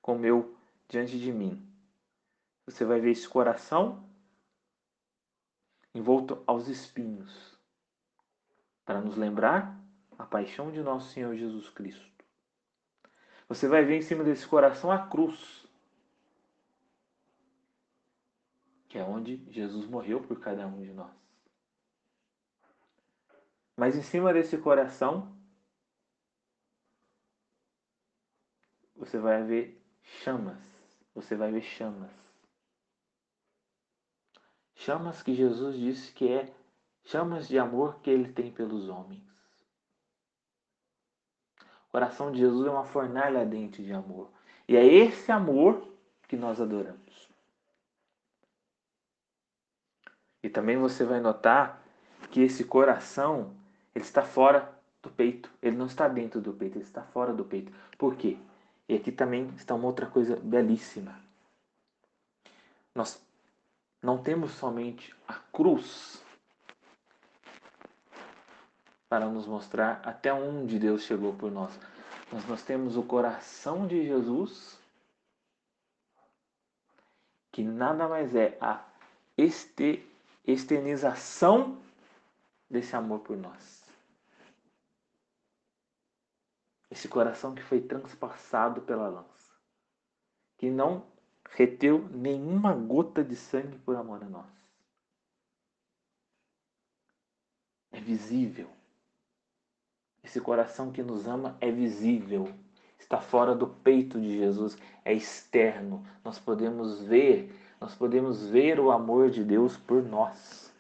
com 0.03 0.19
meu 0.19 0.57
diante 0.89 1.19
de 1.19 1.33
mim. 1.33 1.67
Você 2.67 2.85
vai 2.85 3.01
ver 3.01 3.11
esse 3.11 3.29
coração 3.29 4.09
envolto 5.95 6.43
aos 6.47 6.69
espinhos, 6.69 7.57
para 8.85 9.01
nos 9.01 9.17
lembrar 9.17 9.81
a 10.19 10.27
paixão 10.27 10.73
de 10.73 10.83
nosso 10.83 11.13
Senhor 11.13 11.35
Jesus 11.37 11.69
Cristo. 11.69 12.25
Você 13.49 13.69
vai 13.69 13.85
ver 13.85 13.99
em 13.99 14.03
cima 14.03 14.25
desse 14.25 14.47
coração 14.47 14.91
a 14.91 15.07
cruz 15.07 15.65
que 18.95 18.99
é 18.99 19.03
onde 19.03 19.45
Jesus 19.51 19.87
morreu 19.87 20.23
por 20.23 20.39
cada 20.39 20.65
um 20.69 20.81
de 20.81 20.93
nós. 20.93 21.11
Mas 23.77 23.97
em 23.97 24.03
cima 24.03 24.33
desse 24.33 24.57
coração, 24.57 25.37
você 28.95 29.19
vai 29.19 29.43
ver 29.43 29.85
chamas. 30.23 30.74
Você 31.15 31.37
vai 31.37 31.51
ver 31.53 31.63
chamas. 31.63 32.11
Chamas 34.75 35.23
que 35.23 35.35
Jesus 35.35 35.77
disse 35.77 36.13
que 36.13 36.29
é 36.29 36.53
chamas 37.05 37.47
de 37.47 37.59
amor 37.59 38.01
que 38.01 38.11
ele 38.11 38.33
tem 38.33 38.51
pelos 38.51 38.89
homens. 38.89 39.23
O 41.89 41.93
coração 41.93 42.33
de 42.33 42.39
Jesus 42.39 42.67
é 42.67 42.71
uma 42.71 42.85
fornalha 42.85 43.41
ardente 43.41 43.83
de 43.83 43.93
amor. 43.93 44.31
E 44.67 44.77
é 44.77 44.85
esse 44.85 45.31
amor 45.31 45.89
que 46.27 46.37
nós 46.37 46.61
adoramos. 46.61 47.29
E 50.43 50.49
também 50.49 50.77
você 50.77 51.05
vai 51.05 51.21
notar 51.21 51.83
que 52.31 52.41
esse 52.41 52.65
coração 52.65 53.55
ele 53.95 54.05
está 54.05 54.23
fora 54.23 54.77
do 55.03 55.11
peito. 55.11 55.51
Ele 55.63 55.77
não 55.77 55.87
está 55.87 56.09
dentro 56.09 56.41
do 56.41 56.53
peito, 56.53 56.77
ele 56.77 56.85
está 56.85 57.03
fora 57.03 57.33
do 57.33 57.45
peito. 57.45 57.73
Por 57.97 58.17
quê? 58.17 58.37
E 58.89 58.97
aqui 58.97 59.11
também 59.11 59.49
está 59.57 59.75
uma 59.75 59.87
outra 59.87 60.07
coisa 60.07 60.37
belíssima. 60.37 61.19
Nós 62.95 63.21
não 64.03 64.23
temos 64.23 64.53
somente 64.53 65.15
a 65.27 65.35
cruz 65.35 66.23
para 69.09 69.27
nos 69.27 69.47
mostrar 69.47 70.01
até 70.05 70.33
onde 70.33 70.79
Deus 70.79 71.03
chegou 71.03 71.33
por 71.35 71.51
nós. 71.51 71.79
Mas 72.33 72.47
nós 72.47 72.63
temos 72.63 72.97
o 72.97 73.03
coração 73.03 73.87
de 73.87 74.05
Jesus, 74.05 74.79
que 77.53 77.63
nada 77.63 78.09
mais 78.09 78.35
é 78.35 78.59
a 78.61 78.85
este 79.37 80.05
externização 80.47 81.79
desse 82.69 82.95
amor 82.97 83.21
por 83.21 83.37
nós. 83.37 83.84
Esse 86.95 87.09
coração 87.09 87.53
que 87.53 87.61
foi 87.61 87.81
transpassado 87.81 88.81
pela 88.83 89.09
lança, 89.09 89.53
que 90.57 90.71
não 90.71 91.05
reteu 91.51 92.09
nenhuma 92.11 92.73
gota 92.73 93.25
de 93.25 93.35
sangue 93.35 93.77
por 93.79 93.97
amor 93.97 94.23
a 94.23 94.29
nós. 94.29 94.47
É 97.91 97.99
visível. 97.99 98.71
Esse 100.23 100.41
coração 100.41 100.93
que 100.93 101.03
nos 101.03 101.27
ama 101.27 101.59
é 101.61 101.69
visível. 101.69 102.55
Está 102.97 103.21
fora 103.21 103.57
do 103.57 103.67
peito 103.67 104.21
de 104.21 104.39
Jesus, 104.39 104.79
é 105.05 105.13
externo. 105.13 106.07
Nós 106.23 106.39
podemos 106.39 107.03
ver 107.03 107.53
nós 107.81 107.93
podemos 107.93 108.47
ver 108.47 108.79
o 108.79 108.93
amor 108.93 109.31
de 109.31 109.43
Deus 109.43 109.77
por 109.77 110.01
nós. 110.01 110.73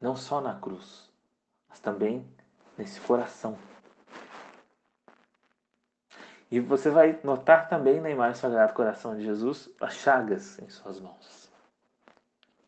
Não 0.00 0.14
só 0.14 0.40
na 0.40 0.58
cruz, 0.58 1.10
mas 1.68 1.80
também 1.80 2.24
nesse 2.78 3.00
coração. 3.00 3.58
E 6.50 6.60
você 6.60 6.88
vai 6.88 7.20
notar 7.22 7.68
também 7.68 8.00
na 8.00 8.08
imagem 8.08 8.32
do 8.32 8.38
Sagrado 8.38 8.72
Coração 8.72 9.14
de 9.14 9.22
Jesus 9.22 9.68
as 9.80 9.94
chagas 9.94 10.58
em 10.60 10.68
suas 10.70 10.98
mãos. 10.98 11.52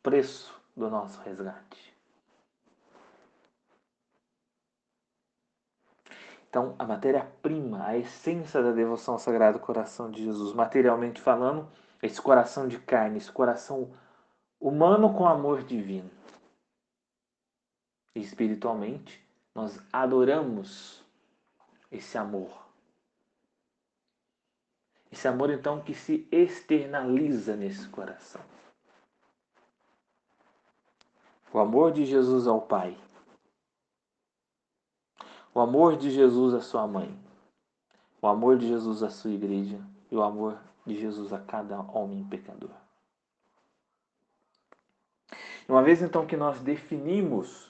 Preço 0.03 0.55
do 0.77 0.91
nosso 0.91 1.21
resgate. 1.23 1.91
Então, 6.49 6.75
a 6.79 6.85
matéria-prima, 6.85 7.87
a 7.87 7.97
essência 7.97 8.61
da 8.61 8.73
devoção 8.73 9.15
ao 9.15 9.21
Sagrado 9.21 9.61
Coração 9.61 10.11
de 10.11 10.25
Jesus, 10.25 10.53
materialmente 10.53 11.21
falando, 11.21 11.71
esse 12.03 12.21
coração 12.21 12.67
de 12.67 12.79
carne, 12.81 13.19
esse 13.19 13.31
coração 13.31 13.95
humano 14.59 15.15
com 15.15 15.27
amor 15.27 15.63
divino. 15.63 16.11
E 18.17 18.21
espiritualmente, 18.21 19.25
nós 19.55 19.81
adoramos 19.93 21.03
esse 21.91 22.17
amor. 22.17 22.51
Esse 25.11 25.27
amor, 25.27 25.51
então, 25.51 25.81
que 25.81 25.93
se 25.93 26.29
externaliza 26.31 27.57
nesse 27.57 27.89
coração. 27.89 28.41
O 31.53 31.59
amor 31.59 31.93
de 31.93 32.05
Jesus 32.07 32.47
ao 32.47 32.63
Pai 32.63 32.97
o 35.55 35.61
amor 35.61 35.97
de 35.97 36.11
Jesus 36.11 36.55
à 36.55 36.61
sua 36.61 36.87
mãe, 36.87 37.17
o 38.23 38.27
amor 38.27 38.57
de 38.57 38.69
Jesus 38.69 39.03
à 39.03 39.11
sua 39.11 39.31
igreja 39.31 39.81
e 40.11 40.17
o 40.17 40.23
amor 40.23 40.59
de 40.87 40.99
Jesus 40.99 41.33
a 41.33 41.41
cada 41.41 41.81
homem 41.81 42.25
pecador. 42.25 42.71
Uma 45.69 45.83
vez 45.83 46.03
então 46.03 46.27
que 46.27 46.37
nós 46.37 46.61
definimos 46.61 47.70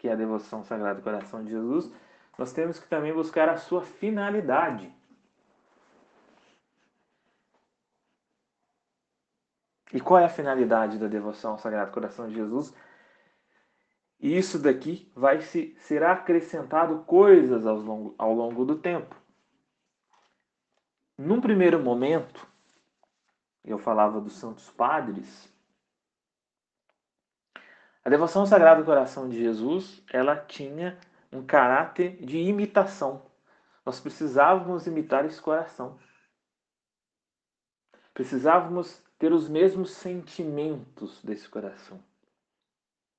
que 0.00 0.08
é 0.08 0.12
a 0.12 0.16
devoção 0.16 0.60
ao 0.60 0.64
Sagrado 0.64 1.02
Coração 1.02 1.44
de 1.44 1.50
Jesus, 1.50 1.92
nós 2.38 2.54
temos 2.54 2.78
que 2.78 2.88
também 2.88 3.12
buscar 3.12 3.50
a 3.50 3.58
sua 3.58 3.82
finalidade. 3.82 4.90
E 9.92 10.00
qual 10.00 10.18
é 10.18 10.24
a 10.24 10.30
finalidade 10.30 10.96
da 10.98 11.06
devoção 11.06 11.52
ao 11.52 11.58
Sagrado 11.58 11.92
Coração 11.92 12.26
de 12.28 12.34
Jesus? 12.34 12.74
E 14.18 14.38
isso 14.38 14.58
daqui 14.58 15.12
vai 15.14 15.42
se 15.42 15.76
será 15.80 16.12
acrescentado 16.12 17.00
coisas 17.00 17.66
ao 17.66 17.76
longo, 17.76 18.14
ao 18.16 18.32
longo 18.32 18.64
do 18.64 18.78
tempo. 18.78 19.14
Num 21.18 21.42
primeiro 21.42 21.78
momento, 21.78 22.46
eu 23.62 23.78
falava 23.78 24.18
dos 24.18 24.32
santos 24.32 24.70
padres, 24.70 25.52
a 28.10 28.18
devoção 28.18 28.42
ao 28.42 28.46
Sagrado 28.48 28.84
Coração 28.84 29.28
de 29.28 29.38
Jesus, 29.38 30.02
ela 30.12 30.34
tinha 30.34 30.98
um 31.30 31.46
caráter 31.46 32.16
de 32.16 32.38
imitação. 32.38 33.22
Nós 33.86 34.00
precisávamos 34.00 34.84
imitar 34.88 35.24
esse 35.24 35.40
coração. 35.40 35.96
Precisávamos 38.12 39.00
ter 39.16 39.32
os 39.32 39.48
mesmos 39.48 39.92
sentimentos 39.92 41.22
desse 41.22 41.48
coração. 41.48 42.02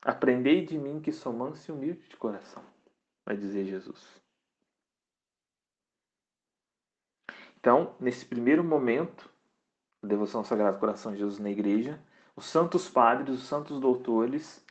Aprendei 0.01 0.65
de 0.65 0.77
mim 0.77 0.99
que 0.99 1.13
sou 1.13 1.31
manso 1.31 1.71
e 1.71 1.73
humilde 1.73 2.09
de 2.09 2.17
coração, 2.17 2.61
vai 3.25 3.37
dizer 3.37 3.63
Jesus. 3.63 4.21
Então, 7.57 7.95
nesse 7.97 8.25
primeiro 8.25 8.61
momento, 8.61 9.29
devoção 10.03 10.41
ao 10.41 10.45
Sagrado 10.45 10.79
Coração 10.79 11.13
de 11.13 11.19
Jesus 11.19 11.39
na 11.39 11.49
igreja, 11.49 11.97
os 12.35 12.43
santos 12.43 12.89
padres, 12.89 13.39
os 13.39 13.47
santos 13.47 13.79
doutores, 13.79 14.61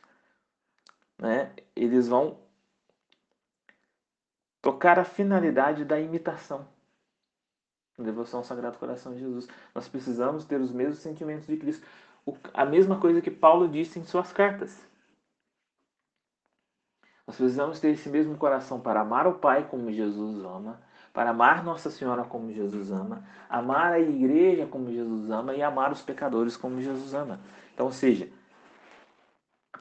né, 1.21 1.53
eles 1.75 2.07
vão 2.07 2.39
tocar 4.59 4.97
a 4.97 5.03
finalidade 5.03 5.85
da 5.85 5.99
imitação. 5.99 6.67
Devoção 7.97 8.39
ao 8.39 8.43
Sagrado 8.43 8.79
Coração 8.79 9.13
de 9.13 9.19
Jesus. 9.19 9.47
Nós 9.75 9.87
precisamos 9.87 10.43
ter 10.43 10.59
os 10.59 10.71
mesmos 10.71 10.97
sentimentos 10.97 11.45
de 11.45 11.55
Cristo. 11.55 11.85
O, 12.25 12.35
a 12.51 12.65
mesma 12.65 12.99
coisa 12.99 13.21
que 13.21 13.29
Paulo 13.29 13.67
disse 13.67 13.99
em 13.99 14.03
suas 14.03 14.33
cartas. 14.33 14.75
Nós 17.27 17.37
precisamos 17.37 17.79
ter 17.79 17.89
esse 17.89 18.09
mesmo 18.09 18.35
coração 18.37 18.79
para 18.79 19.01
amar 19.01 19.27
o 19.27 19.35
Pai 19.35 19.67
como 19.69 19.91
Jesus 19.91 20.43
ama, 20.43 20.81
para 21.13 21.29
amar 21.29 21.63
Nossa 21.63 21.91
Senhora 21.91 22.23
como 22.23 22.51
Jesus 22.51 22.91
ama, 22.91 23.23
amar 23.47 23.93
a 23.93 23.99
igreja 23.99 24.65
como 24.65 24.91
Jesus 24.91 25.29
ama 25.29 25.53
e 25.53 25.61
amar 25.61 25.91
os 25.91 26.01
pecadores 26.01 26.57
como 26.57 26.81
Jesus 26.81 27.13
ama. 27.13 27.39
Então, 27.73 27.85
ou 27.85 27.91
seja, 27.91 28.27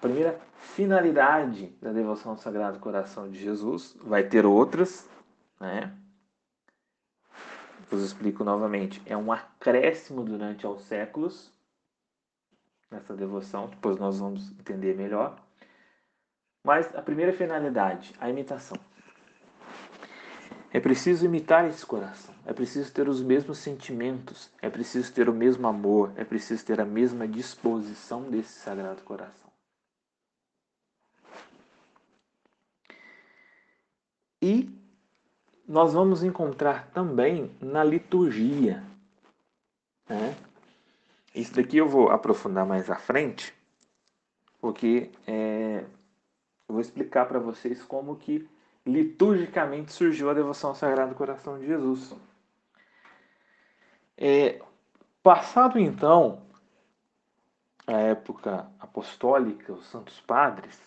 primeira 0.00 0.40
finalidade 0.58 1.66
da 1.80 1.92
devoção 1.92 2.32
ao 2.32 2.38
Sagrado 2.38 2.78
Coração 2.78 3.30
de 3.30 3.38
Jesus 3.38 3.96
vai 4.02 4.24
ter 4.24 4.46
outras, 4.46 5.08
né? 5.60 5.94
Vos 7.90 8.02
explico 8.02 8.44
novamente. 8.44 9.02
É 9.04 9.16
um 9.16 9.32
acréscimo 9.32 10.24
durante 10.24 10.64
aos 10.64 10.82
séculos 10.82 11.52
nessa 12.90 13.14
devoção, 13.14 13.68
depois 13.68 13.98
nós 13.98 14.18
vamos 14.18 14.50
entender 14.52 14.96
melhor. 14.96 15.36
Mas 16.64 16.94
a 16.94 17.02
primeira 17.02 17.32
finalidade, 17.32 18.14
a 18.20 18.28
imitação. 18.28 18.76
É 20.72 20.78
preciso 20.78 21.24
imitar 21.24 21.66
esse 21.68 21.84
coração. 21.84 22.34
É 22.46 22.52
preciso 22.52 22.92
ter 22.92 23.08
os 23.08 23.20
mesmos 23.20 23.58
sentimentos. 23.58 24.50
É 24.62 24.70
preciso 24.70 25.12
ter 25.12 25.28
o 25.28 25.32
mesmo 25.32 25.66
amor. 25.66 26.12
É 26.16 26.24
preciso 26.24 26.64
ter 26.64 26.80
a 26.80 26.84
mesma 26.84 27.26
disposição 27.26 28.22
desse 28.30 28.60
sagrado 28.60 29.02
coração. 29.02 29.49
E 34.42 34.70
nós 35.68 35.92
vamos 35.92 36.22
encontrar 36.22 36.88
também 36.88 37.50
na 37.60 37.84
liturgia. 37.84 38.82
Né? 40.08 40.36
Isso 41.34 41.54
daqui 41.54 41.76
eu 41.76 41.88
vou 41.88 42.10
aprofundar 42.10 42.66
mais 42.66 42.90
à 42.90 42.96
frente, 42.96 43.54
porque 44.60 45.10
é, 45.26 45.84
eu 46.68 46.74
vou 46.74 46.80
explicar 46.80 47.26
para 47.26 47.38
vocês 47.38 47.82
como 47.82 48.16
que 48.16 48.48
liturgicamente 48.84 49.92
surgiu 49.92 50.30
a 50.30 50.34
devoção 50.34 50.70
ao 50.70 50.76
Sagrado 50.76 51.14
Coração 51.14 51.58
de 51.58 51.66
Jesus. 51.66 52.14
É, 54.16 54.60
passado 55.22 55.78
então 55.78 56.42
a 57.86 57.98
época 57.98 58.66
apostólica, 58.78 59.72
os 59.72 59.86
santos 59.86 60.20
padres, 60.20 60.80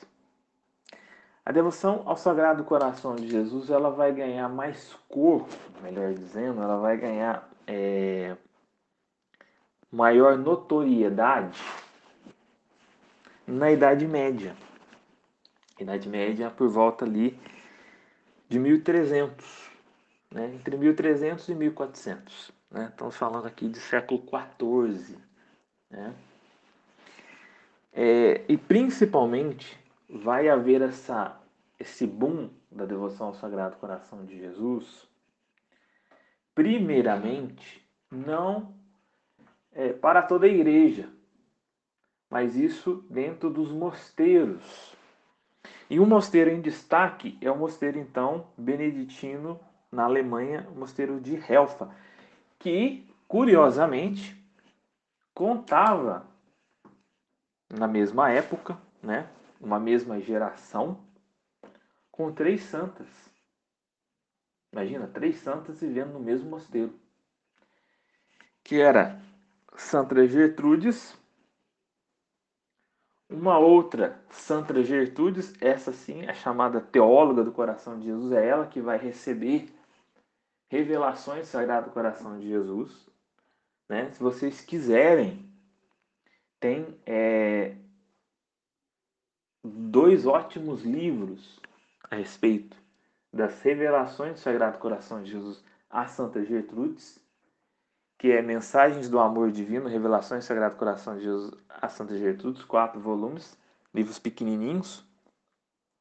a 1.46 1.52
devoção 1.52 2.04
ao 2.06 2.16
Sagrado 2.16 2.64
Coração 2.64 3.16
de 3.16 3.28
Jesus 3.28 3.70
ela 3.70 3.90
vai 3.90 4.14
ganhar 4.14 4.48
mais 4.48 4.94
corpo, 5.10 5.54
melhor 5.82 6.14
dizendo, 6.14 6.62
ela 6.62 6.78
vai 6.78 6.96
ganhar 6.98 7.50
é, 7.68 8.38
maior 9.92 10.38
notoriedade 10.38 11.62
na 13.46 13.72
Idade 13.72 14.08
Média. 14.08 14.56
Idade 15.78 16.08
Média 16.08 16.50
por 16.50 16.70
volta 16.70 17.04
ali 17.04 17.38
de 18.48 18.58
1300, 18.58 19.70
né? 20.32 20.54
entre 20.56 20.78
1300 20.78 21.50
e 21.50 21.56
1400. 21.56 22.52
Né? 22.72 22.88
Estamos 22.90 23.18
falando 23.18 23.48
aqui 23.48 23.68
de 23.68 23.80
século 23.80 24.24
XIV. 24.24 25.18
Né? 25.90 26.14
É, 27.92 28.46
e 28.48 28.58
principalmente 28.58 29.83
vai 30.14 30.48
haver 30.48 30.82
essa, 30.84 31.42
esse 31.80 32.06
boom 32.06 32.50
da 32.72 32.86
devoção 32.86 33.28
ao 33.28 33.34
Sagrado 33.34 33.78
Coração 33.78 34.24
de 34.24 34.38
Jesus, 34.38 35.10
primeiramente, 36.54 37.84
não 38.12 38.76
é, 39.72 39.92
para 39.92 40.22
toda 40.22 40.46
a 40.46 40.50
igreja, 40.50 41.10
mas 42.30 42.56
isso 42.56 43.04
dentro 43.10 43.50
dos 43.50 43.72
mosteiros. 43.72 44.96
E 45.90 46.00
um 46.00 46.06
mosteiro 46.06 46.52
em 46.52 46.62
destaque 46.62 47.36
é 47.42 47.50
o 47.50 47.58
mosteiro, 47.58 47.98
então, 47.98 48.48
beneditino 48.56 49.60
na 49.92 50.04
Alemanha, 50.04 50.68
o 50.76 50.80
mosteiro 50.80 51.20
de 51.20 51.36
Helfa, 51.52 51.90
que, 52.60 53.08
curiosamente, 53.28 54.40
contava 55.34 56.26
na 57.68 57.88
mesma 57.88 58.30
época, 58.32 58.78
né, 59.02 59.28
uma 59.64 59.80
mesma 59.80 60.20
geração, 60.20 61.04
com 62.12 62.34
três 62.34 62.64
santas. 62.64 63.08
Imagina, 64.72 65.08
três 65.08 65.38
santas 65.38 65.80
vivendo 65.80 66.14
no 66.14 66.20
mesmo 66.20 66.50
mosteiro. 66.50 66.94
Que 68.64 68.82
era 68.82 69.22
Santa 69.76 70.28
Gertrudes, 70.28 71.18
uma 73.30 73.58
outra, 73.58 74.22
Santa 74.30 74.84
Gertrudes, 74.84 75.54
essa 75.60 75.92
sim, 75.92 76.24
é 76.24 76.34
chamada 76.34 76.80
teóloga 76.80 77.44
do 77.44 77.52
coração 77.52 77.98
de 77.98 78.06
Jesus, 78.06 78.32
é 78.32 78.48
ela 78.48 78.68
que 78.68 78.80
vai 78.80 78.98
receber 78.98 79.74
revelações 80.70 81.48
do 81.48 81.52
Sagrado 81.52 81.90
Coração 81.92 82.38
de 82.40 82.48
Jesus. 82.48 83.10
Né? 83.90 84.12
Se 84.12 84.22
vocês 84.22 84.62
quiserem, 84.62 85.52
tem 86.60 87.00
é, 87.06 87.76
dois 89.64 90.26
ótimos 90.26 90.84
livros 90.84 91.60
a 92.10 92.16
respeito 92.16 92.76
das 93.32 93.62
revelações 93.62 94.34
do 94.34 94.40
Sagrado 94.40 94.78
Coração 94.78 95.24
de 95.24 95.32
Jesus 95.32 95.64
a 95.90 96.08
Santa 96.08 96.44
Gertrudes 96.44 97.24
que 98.24 98.32
é 98.32 98.42
Mensagens 98.42 99.10
do 99.10 99.20
Amor 99.20 99.52
Divino, 99.52 99.90
Revelações 99.90 100.46
do 100.46 100.48
Sagrado 100.48 100.78
Coração 100.78 101.18
de 101.18 101.24
Jesus 101.24 101.52
a 101.68 101.90
Santa 101.90 102.18
Gertrudes, 102.18 102.64
quatro 102.64 102.98
volumes, 102.98 103.60
livros 103.94 104.18
pequenininhos. 104.18 105.06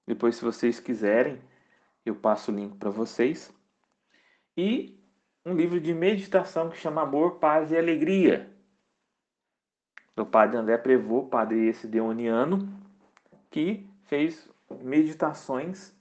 Depois, 0.06 0.36
se 0.36 0.44
vocês 0.44 0.78
quiserem, 0.78 1.42
eu 2.06 2.14
passo 2.14 2.52
o 2.52 2.54
link 2.54 2.76
para 2.76 2.90
vocês. 2.90 3.52
E 4.56 4.96
um 5.44 5.52
livro 5.52 5.80
de 5.80 5.92
meditação 5.92 6.70
que 6.70 6.76
chama 6.76 7.02
Amor, 7.02 7.40
Paz 7.40 7.72
e 7.72 7.76
Alegria, 7.76 8.48
do 10.14 10.24
padre 10.24 10.56
André 10.56 10.78
Prevô, 10.78 11.24
padre 11.24 11.66
esse 11.66 11.88
deoniano, 11.88 12.81
que 13.52 13.86
fez 14.06 14.48
meditações 14.80 15.94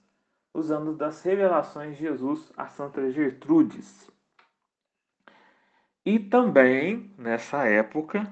usando 0.54 0.96
das 0.96 1.22
revelações 1.22 1.96
de 1.96 2.02
Jesus 2.02 2.50
a 2.56 2.66
Santa 2.66 3.12
Gertrudes. 3.12 4.10
E 6.04 6.18
também, 6.18 7.14
nessa 7.16 7.64
época, 7.68 8.26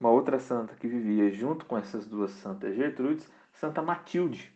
uma 0.00 0.10
outra 0.10 0.38
santa 0.38 0.74
que 0.74 0.86
vivia 0.86 1.30
junto 1.32 1.66
com 1.66 1.76
essas 1.76 2.06
duas 2.06 2.30
santas 2.30 2.74
Gertrudes, 2.76 3.30
Santa 3.52 3.82
Matilde. 3.82 4.52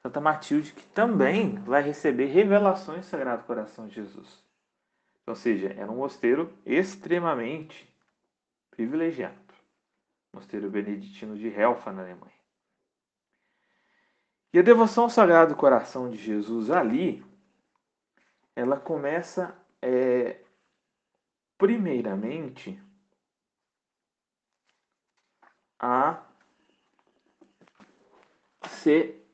Santa 0.00 0.20
Matilde 0.20 0.72
que 0.72 0.86
também 0.88 1.56
vai 1.56 1.82
receber 1.82 2.26
revelações 2.26 3.00
do 3.00 3.06
Sagrado 3.06 3.44
Coração 3.44 3.88
de 3.88 3.96
Jesus. 3.96 4.44
Ou 5.26 5.34
seja, 5.34 5.74
era 5.76 5.90
um 5.90 5.96
mosteiro 5.96 6.52
extremamente 6.64 7.92
privilegiado. 8.70 9.45
Mosteiro 10.36 10.68
beneditino 10.68 11.34
de 11.34 11.48
Helfa, 11.48 11.90
na 11.90 12.02
Alemanha. 12.02 12.30
E 14.52 14.58
a 14.58 14.62
devoção 14.62 15.04
ao 15.04 15.10
Sagrado 15.10 15.56
Coração 15.56 16.10
de 16.10 16.18
Jesus 16.18 16.70
ali, 16.70 17.24
ela 18.54 18.78
começa 18.78 19.56
é, 19.80 20.38
primeiramente, 21.56 22.78
a 25.78 26.22
ser 28.68 29.26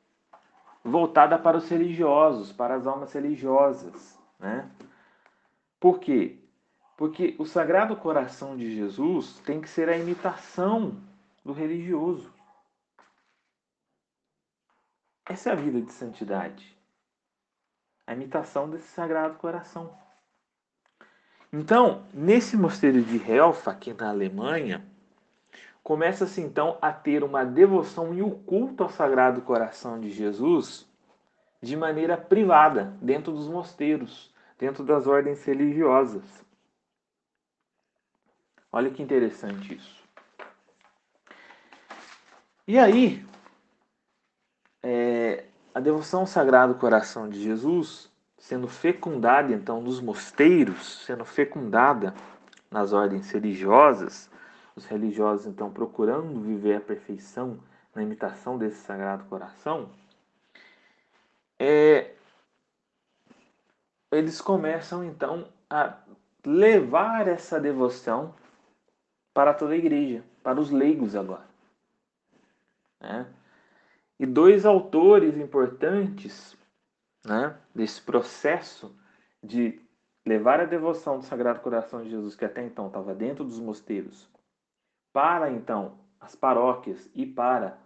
voltada 0.85 1.37
para 1.37 1.57
os 1.57 1.67
religiosos, 1.67 2.53
para 2.53 2.75
as 2.75 2.87
almas 2.87 3.11
religiosas, 3.11 4.17
né? 4.39 4.71
Por 5.81 5.99
quê? 5.99 6.42
Porque 7.03 7.35
o 7.37 7.45
Sagrado 7.45 7.97
Coração 7.97 8.55
de 8.55 8.73
Jesus 8.73 9.37
tem 9.39 9.59
que 9.59 9.67
ser 9.67 9.89
a 9.89 9.97
imitação 9.97 10.95
do 11.43 11.51
religioso. 11.51 12.31
Essa 15.25 15.49
é 15.49 15.51
a 15.51 15.55
vida 15.57 15.81
de 15.81 15.91
santidade. 15.91 16.77
A 18.07 18.13
imitação 18.13 18.69
desse 18.69 18.87
Sagrado 18.87 19.37
Coração. 19.37 19.93
Então, 21.51 22.05
nesse 22.13 22.55
mosteiro 22.55 23.01
de 23.01 23.17
Helfa, 23.29 23.71
aqui 23.71 23.93
na 23.93 24.09
Alemanha, 24.09 24.81
começa-se 25.83 26.39
então 26.39 26.77
a 26.81 26.93
ter 26.93 27.21
uma 27.21 27.43
devoção 27.43 28.13
e 28.13 28.21
o 28.21 28.31
culto 28.31 28.81
ao 28.81 28.89
Sagrado 28.89 29.41
Coração 29.41 29.99
de 29.99 30.09
Jesus 30.09 30.89
de 31.61 31.75
maneira 31.75 32.15
privada, 32.15 32.97
dentro 33.01 33.33
dos 33.33 33.49
mosteiros, 33.49 34.33
dentro 34.57 34.85
das 34.85 35.05
ordens 35.05 35.43
religiosas. 35.43 36.43
Olha 38.75 38.89
que 38.89 39.03
interessante 39.03 39.75
isso. 39.75 40.03
E 42.67 42.79
aí, 42.79 43.23
é, 44.81 45.45
a 45.75 45.79
devoção 45.79 46.21
ao 46.21 46.27
Sagrado 46.27 46.73
Coração 46.73 47.29
de 47.29 47.39
Jesus, 47.39 48.11
sendo 48.35 48.67
fecundada 48.67 49.53
então 49.53 49.79
nos 49.79 50.01
mosteiros, 50.01 51.03
sendo 51.05 51.23
fecundada 51.23 52.15
nas 52.71 52.93
ordens 52.93 53.29
religiosas, 53.29 54.27
os 54.75 54.85
religiosos 54.85 55.45
então 55.45 55.71
procurando 55.71 56.41
viver 56.41 56.77
a 56.77 56.81
perfeição 56.81 57.59
na 57.93 58.01
imitação 58.01 58.57
desse 58.57 58.77
Sagrado 58.77 59.23
Coração, 59.25 59.91
é, 61.59 62.15
eles 64.11 64.41
começam 64.41 65.03
então 65.03 65.47
a 65.69 65.95
levar 66.43 67.27
essa 67.27 67.59
devoção 67.59 68.33
para 69.33 69.53
toda 69.53 69.73
a 69.73 69.77
igreja, 69.77 70.23
para 70.43 70.59
os 70.59 70.69
leigos 70.69 71.15
agora. 71.15 71.45
Né? 72.99 73.25
E 74.19 74.25
dois 74.25 74.65
autores 74.65 75.35
importantes 75.37 76.55
né, 77.25 77.55
desse 77.73 78.01
processo 78.01 78.95
de 79.41 79.81
levar 80.25 80.59
a 80.59 80.65
devoção 80.65 81.17
do 81.17 81.25
Sagrado 81.25 81.59
Coração 81.59 82.01
de 82.03 82.09
Jesus, 82.09 82.35
que 82.35 82.45
até 82.45 82.63
então 82.63 82.87
estava 82.87 83.13
dentro 83.13 83.43
dos 83.43 83.59
mosteiros, 83.59 84.29
para 85.11 85.51
então 85.51 85.95
as 86.19 86.35
paróquias 86.35 87.09
e 87.13 87.25
para 87.25 87.77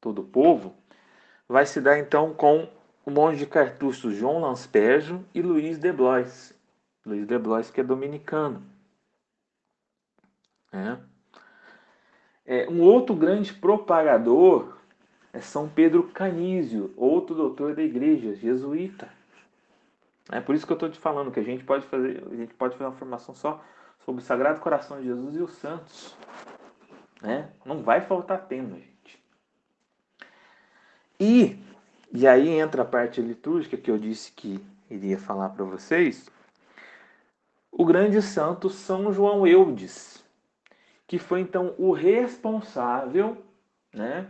todo 0.00 0.22
o 0.22 0.26
povo, 0.26 0.74
vai 1.48 1.64
se 1.64 1.80
dar 1.80 1.98
então 1.98 2.34
com 2.34 2.68
o 3.04 3.10
monge 3.10 3.38
de 3.38 3.46
Cartucho 3.46 4.10
João 4.10 4.40
Lansperjo 4.40 5.24
e 5.32 5.40
Luiz 5.40 5.78
de 5.78 5.92
Blois. 5.92 6.52
Luiz 7.04 7.24
de 7.24 7.38
Blois 7.38 7.70
que 7.70 7.80
é 7.80 7.84
dominicano. 7.84 8.62
É. 10.76 10.98
É, 12.46 12.68
um 12.68 12.80
outro 12.82 13.14
grande 13.14 13.52
propagador 13.52 14.76
é 15.32 15.40
São 15.40 15.68
Pedro 15.68 16.04
Canísio, 16.04 16.94
outro 16.96 17.34
doutor 17.34 17.74
da 17.74 17.82
igreja, 17.82 18.34
jesuíta. 18.34 19.08
É 20.30 20.40
por 20.40 20.54
isso 20.54 20.66
que 20.66 20.72
eu 20.72 20.76
estou 20.76 20.88
te 20.88 20.98
falando 20.98 21.30
que 21.30 21.40
a 21.40 21.44
gente 21.44 21.64
pode 21.64 21.86
fazer, 21.86 22.24
a 22.30 22.36
gente 22.36 22.54
pode 22.54 22.74
fazer 22.74 22.88
uma 22.88 22.96
formação 22.96 23.34
só 23.34 23.62
sobre 24.04 24.22
o 24.22 24.24
Sagrado 24.24 24.60
Coração 24.60 25.00
de 25.00 25.06
Jesus 25.06 25.36
e 25.36 25.40
os 25.40 25.52
santos. 25.52 26.16
Né? 27.20 27.48
Não 27.64 27.82
vai 27.82 28.00
faltar 28.00 28.46
tema, 28.46 28.76
gente. 28.76 29.22
E, 31.18 31.58
e 32.12 32.26
aí 32.26 32.48
entra 32.48 32.82
a 32.82 32.84
parte 32.84 33.20
litúrgica 33.20 33.76
que 33.76 33.90
eu 33.90 33.98
disse 33.98 34.32
que 34.32 34.64
iria 34.90 35.18
falar 35.18 35.50
para 35.50 35.64
vocês. 35.64 36.28
O 37.70 37.84
grande 37.84 38.22
santo 38.22 38.70
São 38.70 39.12
João 39.12 39.46
Eudes, 39.46 40.24
que 41.06 41.18
foi 41.18 41.40
então 41.40 41.74
o 41.78 41.92
responsável, 41.92 43.42
né? 43.92 44.28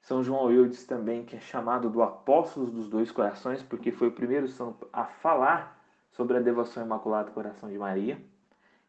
São 0.00 0.22
João 0.22 0.50
Eudes 0.50 0.84
também, 0.84 1.24
que 1.24 1.36
é 1.36 1.40
chamado 1.40 1.88
do 1.88 2.02
apóstolo 2.02 2.70
dos 2.70 2.88
dois 2.88 3.10
corações, 3.10 3.62
porque 3.62 3.90
foi 3.90 4.08
o 4.08 4.12
primeiro 4.12 4.46
santo 4.48 4.86
a 4.92 5.04
falar 5.04 5.82
sobre 6.12 6.36
a 6.36 6.40
devoção 6.40 6.84
imaculada 6.84 7.30
do 7.30 7.34
coração 7.34 7.70
de 7.70 7.78
Maria. 7.78 8.20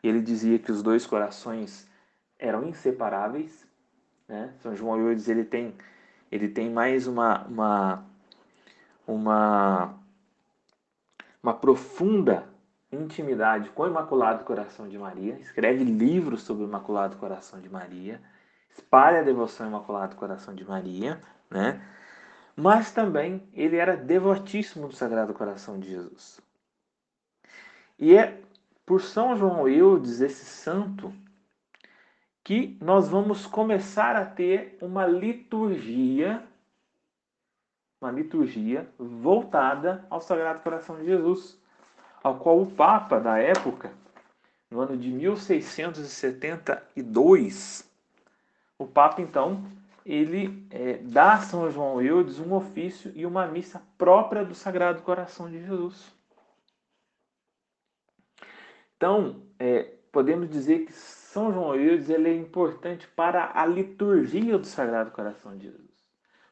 Ele 0.03 0.21
dizia 0.21 0.59
que 0.59 0.71
os 0.71 0.83
dois 0.83 1.05
corações 1.07 1.89
eram 2.37 2.67
inseparáveis. 2.67 3.65
Né? 4.27 4.53
São 4.59 4.75
João 4.75 4.99
Eudes 4.99 5.29
ele 5.29 5.45
tem, 5.45 5.73
ele 6.29 6.49
tem 6.49 6.69
mais 6.69 7.07
uma, 7.07 7.45
uma, 7.45 8.05
uma, 9.07 9.93
uma 11.41 11.53
profunda 11.53 12.47
intimidade 12.91 13.69
com 13.69 13.83
o 13.83 13.87
Imaculado 13.87 14.43
Coração 14.43 14.87
de 14.87 14.97
Maria, 14.97 15.37
escreve 15.39 15.83
livros 15.83 16.43
sobre 16.43 16.63
o 16.63 16.67
Imaculado 16.67 17.17
Coração 17.17 17.59
de 17.59 17.69
Maria, 17.69 18.21
espalha 18.69 19.19
a 19.19 19.23
devoção 19.23 19.65
ao 19.65 19.71
Imaculado 19.71 20.15
Coração 20.15 20.53
de 20.53 20.65
Maria, 20.65 21.19
né? 21.49 21.81
Mas 22.55 22.91
também 22.91 23.43
ele 23.53 23.75
era 23.75 23.97
devotíssimo 23.97 24.87
do 24.87 24.95
Sagrado 24.95 25.33
Coração 25.33 25.79
de 25.79 25.89
Jesus. 25.89 26.39
E 27.99 28.15
é 28.15 28.41
por 28.85 29.01
São 29.01 29.35
João 29.35 29.67
Eudes, 29.67 30.21
esse 30.21 30.45
santo, 30.45 31.13
que 32.43 32.77
nós 32.79 33.09
vamos 33.09 33.45
começar 33.45 34.15
a 34.15 34.25
ter 34.25 34.77
uma 34.79 35.05
liturgia, 35.05 36.43
uma 37.99 38.11
liturgia 38.11 38.87
voltada 38.97 40.05
ao 40.09 40.21
Sagrado 40.21 40.61
Coração 40.61 40.97
de 40.97 41.05
Jesus 41.05 41.59
ao 42.25 42.35
qual 42.39 42.59
o 42.59 42.65
Papa 42.65 43.19
da 43.19 43.37
época, 43.37 43.93
no 44.71 44.81
ano 44.81 44.97
de 44.97 45.11
1672, 45.11 47.87
o 48.79 48.87
Papa 48.87 49.21
então 49.21 49.63
ele 50.03 50.65
é, 50.71 50.97
dá 51.03 51.33
a 51.33 51.41
São 51.41 51.69
João 51.69 52.01
Eudes 52.01 52.39
um 52.39 52.51
ofício 52.51 53.11
e 53.13 53.27
uma 53.27 53.45
missa 53.45 53.79
própria 53.95 54.43
do 54.43 54.55
Sagrado 54.55 55.03
Coração 55.03 55.51
de 55.51 55.63
Jesus. 55.63 56.11
Então, 58.97 59.43
é, 59.59 59.91
podemos 60.11 60.49
dizer 60.49 60.87
que 60.87 60.93
São 60.93 61.53
João 61.53 61.75
Eudes 61.75 62.09
ele 62.09 62.27
é 62.27 62.35
importante 62.35 63.07
para 63.09 63.51
a 63.53 63.63
liturgia 63.67 64.57
do 64.57 64.65
Sagrado 64.65 65.11
Coração 65.11 65.55
de 65.55 65.65
Jesus. 65.65 65.91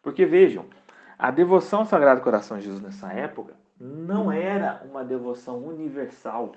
Porque 0.03 0.23
vejam, 0.23 0.67
a 1.17 1.31
devoção 1.31 1.79
ao 1.79 1.88
Sagrado 1.88 2.21
Coração 2.21 2.59
de 2.59 2.65
Jesus 2.65 2.79
nessa 2.79 3.12
época 3.12 3.62
não 3.79 4.31
era 4.31 4.83
uma 4.83 5.03
devoção 5.03 5.57
universal, 5.63 6.55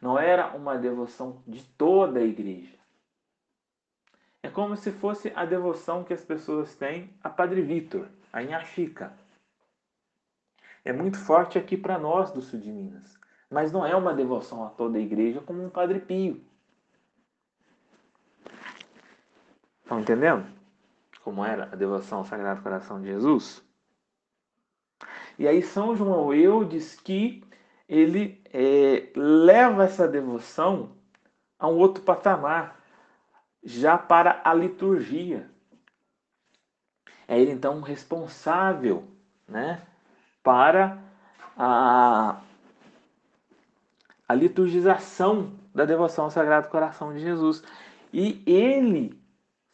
não 0.00 0.18
era 0.18 0.54
uma 0.54 0.76
devoção 0.76 1.42
de 1.46 1.62
toda 1.62 2.20
a 2.20 2.24
igreja. 2.24 2.78
É 4.42 4.50
como 4.50 4.76
se 4.76 4.92
fosse 4.92 5.32
a 5.34 5.46
devoção 5.46 6.04
que 6.04 6.12
as 6.12 6.22
pessoas 6.22 6.74
têm 6.74 7.10
a 7.22 7.30
Padre 7.30 7.62
Vitor, 7.62 8.08
a 8.30 8.42
Inhaxica. 8.42 9.12
É 10.84 10.92
muito 10.92 11.18
forte 11.18 11.56
aqui 11.56 11.76
para 11.76 11.98
nós 11.98 12.30
do 12.30 12.42
sul 12.42 12.60
de 12.60 12.70
Minas, 12.70 13.18
mas 13.48 13.72
não 13.72 13.86
é 13.86 13.96
uma 13.96 14.12
devoção 14.12 14.62
a 14.64 14.68
toda 14.68 14.98
a 14.98 15.00
igreja 15.00 15.40
como 15.40 15.64
um 15.64 15.70
Padre 15.70 15.98
Pio. 15.98 16.44
Estão 19.82 20.00
entendendo? 20.00 20.46
Como 21.22 21.42
era 21.42 21.64
a 21.64 21.76
devoção 21.76 22.18
ao 22.18 22.24
Sagrado 22.24 22.62
Coração 22.62 23.00
de 23.00 23.06
Jesus? 23.06 23.64
E 25.38 25.48
aí 25.48 25.62
São 25.62 25.96
João 25.96 26.32
Eudes 26.32 26.94
que 26.94 27.42
ele 27.88 28.42
é, 28.52 29.08
leva 29.14 29.84
essa 29.84 30.06
devoção 30.08 30.92
a 31.58 31.68
um 31.68 31.76
outro 31.76 32.02
patamar, 32.02 32.80
já 33.62 33.96
para 33.96 34.40
a 34.44 34.52
liturgia. 34.52 35.50
É 37.26 37.40
ele 37.40 37.52
então 37.52 37.80
responsável 37.80 39.04
né, 39.48 39.80
para 40.42 40.98
a, 41.56 42.40
a 44.28 44.34
liturgização 44.34 45.52
da 45.74 45.84
devoção 45.84 46.26
ao 46.26 46.30
Sagrado 46.30 46.68
Coração 46.68 47.12
de 47.12 47.20
Jesus. 47.20 47.62
E 48.12 48.42
ele 48.46 49.18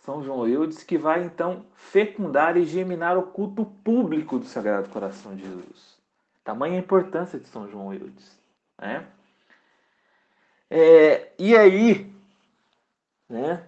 são 0.01 0.23
João 0.23 0.47
Eudes, 0.49 0.83
que 0.83 0.97
vai 0.97 1.23
então 1.23 1.65
fecundar 1.75 2.57
e 2.57 2.65
geminar 2.65 3.19
o 3.19 3.23
culto 3.23 3.65
público 3.65 4.39
do 4.39 4.47
Sagrado 4.47 4.89
Coração 4.89 5.35
de 5.35 5.43
Jesus. 5.43 5.99
Tamanha 6.43 6.77
a 6.77 6.81
importância 6.81 7.39
de 7.39 7.47
São 7.47 7.69
João 7.69 7.93
Eudes. 7.93 8.39
Né? 8.79 9.07
É, 10.71 11.33
e 11.39 11.55
aí, 11.57 12.11
né, 13.29 13.63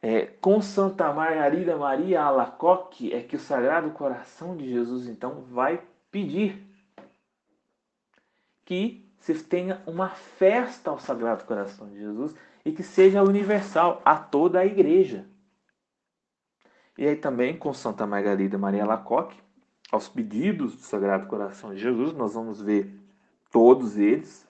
é, 0.00 0.26
com 0.40 0.62
Santa 0.62 1.12
Margarida 1.12 1.76
Maria 1.76 2.22
Alacoque, 2.22 3.12
é 3.12 3.20
que 3.20 3.36
o 3.36 3.40
Sagrado 3.40 3.90
Coração 3.90 4.56
de 4.56 4.70
Jesus 4.70 5.08
então 5.08 5.42
vai 5.50 5.82
pedir 6.10 6.64
que 8.64 9.04
se 9.18 9.34
tenha 9.42 9.82
uma 9.86 10.10
festa 10.10 10.90
ao 10.90 11.00
Sagrado 11.00 11.44
Coração 11.44 11.88
de 11.88 11.98
Jesus 11.98 12.36
e 12.64 12.72
que 12.72 12.82
seja 12.82 13.22
universal 13.22 14.00
a 14.04 14.16
toda 14.16 14.60
a 14.60 14.66
igreja. 14.66 15.26
E 16.96 17.06
aí 17.06 17.16
também 17.16 17.56
com 17.56 17.72
Santa 17.74 18.06
Margarida 18.06 18.56
Maria 18.56 18.86
Lacoque, 18.86 19.40
aos 19.90 20.08
pedidos 20.08 20.74
do 20.74 20.82
Sagrado 20.82 21.26
Coração 21.26 21.74
de 21.74 21.80
Jesus, 21.80 22.12
nós 22.12 22.34
vamos 22.34 22.60
ver 22.60 22.90
todos 23.50 23.98
eles. 23.98 24.48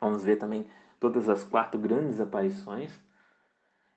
Vamos 0.00 0.24
ver 0.24 0.36
também 0.36 0.66
todas 0.98 1.28
as 1.28 1.44
quatro 1.44 1.78
grandes 1.78 2.20
aparições. 2.20 2.92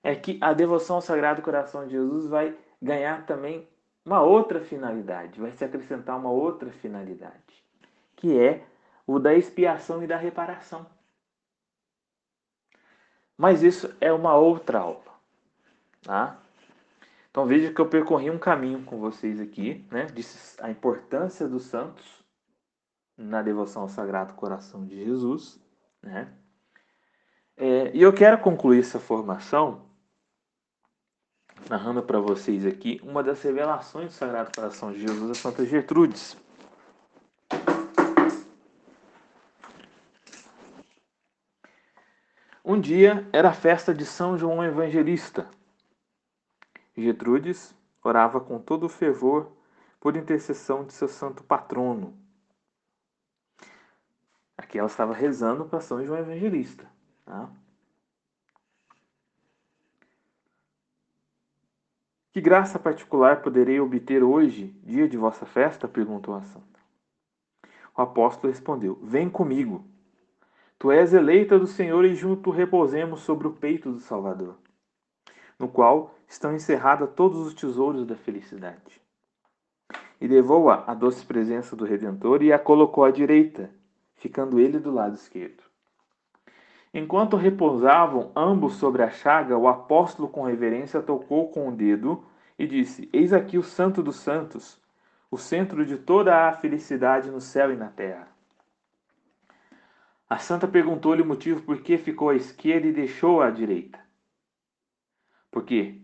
É 0.04 0.16
que 0.16 0.38
a 0.40 0.54
devoção 0.54 0.98
ao 0.98 1.02
Sagrado 1.02 1.42
Coração 1.42 1.86
de 1.86 1.94
Jesus 1.94 2.28
vai 2.28 2.56
ganhar 2.82 3.26
também 3.26 3.68
uma 4.06 4.22
outra 4.22 4.62
finalidade, 4.62 5.42
vai 5.42 5.52
se 5.52 5.66
acrescentar 5.66 6.18
uma 6.18 6.30
outra 6.30 6.70
finalidade, 6.72 7.66
que 8.16 8.38
é 8.40 8.64
o 9.08 9.18
da 9.18 9.34
expiação 9.34 10.04
e 10.04 10.08
da 10.08 10.16
reparação. 10.16 10.86
Mas 13.38 13.64
isso 13.64 13.94
é 14.00 14.12
uma 14.12 14.36
outra 14.36 14.80
aula. 14.80 15.04
Tá? 16.02 16.38
Então 17.30 17.46
veja 17.46 17.74
que 17.74 17.82
eu 17.82 17.88
percorri 17.88 18.30
um 18.30 18.40
caminho 18.40 18.84
com 18.84 18.98
vocês 18.98 19.42
aqui, 19.42 19.86
né? 19.92 20.06
Disse 20.06 20.56
a 20.62 20.72
importância 20.72 21.48
dos 21.48 21.64
santos 21.64 22.24
na 23.18 23.42
devoção 23.42 23.82
ao 23.82 23.90
Sagrado 23.90 24.34
Coração 24.36 24.86
de 24.86 25.04
Jesus, 25.04 25.60
né? 26.02 26.32
É, 27.58 27.92
e 27.94 28.02
eu 28.02 28.14
quero 28.14 28.38
concluir 28.38 28.80
essa 28.80 29.00
formação 29.00 29.86
narrando 31.70 32.04
para 32.04 32.20
vocês 32.20 32.66
aqui 32.66 33.00
uma 33.04 33.24
das 33.24 33.42
revelações 33.42 34.08
do 34.08 34.14
Sagrado 34.14 34.52
Coração 34.54 34.92
de 34.92 35.02
Jesus 35.02 35.32
a 35.32 35.34
Santa 35.34 35.66
Gertrudes. 35.66 36.38
Um 42.76 42.82
dia 42.82 43.26
era 43.32 43.52
a 43.52 43.54
festa 43.54 43.94
de 43.94 44.06
São 44.06 44.38
João 44.38 44.62
Evangelista. 44.62 45.50
Gertrudes 46.94 47.74
orava 48.04 48.42
com 48.42 48.60
todo 48.60 48.86
o 48.86 48.90
fervor 48.90 49.50
por 49.98 50.18
intercessão 50.18 50.84
de 50.84 50.92
seu 50.92 51.08
santo 51.08 51.42
patrono. 51.42 52.14
Aqui 54.58 54.78
ela 54.78 54.90
estava 54.90 55.14
rezando 55.14 55.64
para 55.64 55.80
São 55.80 56.06
João 56.06 56.20
Evangelista. 56.20 56.86
Tá? 57.24 57.50
Que 62.34 62.42
graça 62.42 62.78
particular 62.78 63.42
poderei 63.42 63.80
obter 63.80 64.22
hoje, 64.22 64.78
dia 64.84 65.08
de 65.08 65.16
vossa 65.16 65.46
festa? 65.46 65.88
perguntou 65.88 66.36
a 66.36 66.42
santa. 66.42 66.80
O 67.96 68.02
apóstolo 68.02 68.52
respondeu: 68.52 69.00
Vem 69.02 69.30
comigo. 69.30 69.95
Tu 70.78 70.92
és 70.92 71.14
eleita 71.14 71.58
do 71.58 71.68
Senhor 71.68 72.04
e 72.04 72.14
junto 72.14 72.52
repousemos 72.52 73.22
sobre 73.22 73.48
o 73.48 73.54
peito 73.54 73.92
do 73.92 74.00
Salvador, 74.00 74.56
no 75.58 75.70
qual 75.70 76.14
estão 76.28 76.54
encerrados 76.54 77.10
todos 77.16 77.40
os 77.40 77.54
tesouros 77.54 78.06
da 78.06 78.16
felicidade. 78.16 79.02
E 80.20 80.28
levou-a 80.28 80.84
à 80.86 80.94
doce 80.94 81.26
presença 81.26 81.76
do 81.76 81.86
Redentor 81.86 82.44
e 82.44 82.52
a 82.52 82.60
colocou 82.60 83.06
à 83.06 83.12
direita, 83.12 83.70
ficando 84.16 84.60
ele 84.60 84.80
do 84.80 84.92
lado 84.92 85.16
esquerdo. 85.16 85.64
Enquanto 86.94 87.38
repousavam 87.38 88.32
ambos 88.36 88.76
sobre 88.76 89.04
a 89.04 89.10
chaga, 89.10 89.58
o 89.58 89.68
apóstolo 89.68 90.30
com 90.30 90.44
reverência 90.44 91.02
tocou 91.02 91.50
com 91.50 91.70
o 91.70 91.72
dedo 91.72 92.24
e 92.58 92.66
disse: 92.66 93.10
Eis 93.12 93.34
aqui 93.34 93.58
o 93.58 93.64
Santo 93.64 94.02
dos 94.02 94.16
Santos, 94.18 94.82
o 95.30 95.38
centro 95.38 95.86
de 95.86 95.98
toda 95.98 96.48
a 96.48 96.54
felicidade 96.54 97.30
no 97.30 97.42
céu 97.42 97.72
e 97.72 97.76
na 97.76 97.90
terra. 97.90 98.35
A 100.28 100.38
santa 100.38 100.68
perguntou-lhe 100.68 101.22
o 101.22 101.26
motivo 101.26 101.62
por 101.62 101.82
que 101.82 101.98
ficou 101.98 102.30
à 102.30 102.36
esquerda 102.36 102.88
e 102.88 102.92
deixou 102.92 103.42
à 103.42 103.52
direita. 103.52 104.00
Por 105.52 105.64
quê? 105.64 106.02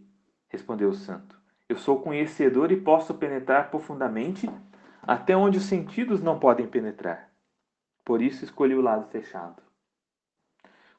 respondeu 0.47 0.89
o 0.89 0.93
santo. 0.93 1.39
Eu 1.67 1.77
sou 1.77 2.01
conhecedor 2.01 2.71
e 2.71 2.79
posso 2.79 3.13
penetrar 3.13 3.71
profundamente 3.71 4.49
até 5.01 5.35
onde 5.35 5.57
os 5.57 5.63
sentidos 5.63 6.21
não 6.21 6.37
podem 6.37 6.67
penetrar. 6.67 7.31
Por 8.05 8.21
isso 8.21 8.43
escolhi 8.43 8.75
o 8.75 8.81
lado 8.81 9.09
fechado. 9.09 9.61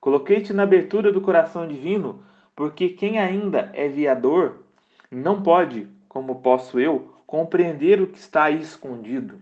Coloquei-te 0.01 0.53
na 0.53 0.65
abertura 0.65 1.13
do 1.13 1.21
coração 1.21 1.69
divino, 1.69 2.25
porque 2.57 2.89
quem 2.89 3.19
ainda 3.19 3.71
é 3.73 3.89
viador 3.89 4.65
não 5.11 5.43
pode, 5.43 5.87
como 6.09 6.41
posso 6.43 6.81
eu, 6.81 7.15
compreender 7.27 8.01
o 8.01 8.07
que 8.07 8.19
está 8.19 8.45
aí 8.45 8.61
escondido. 8.61 9.41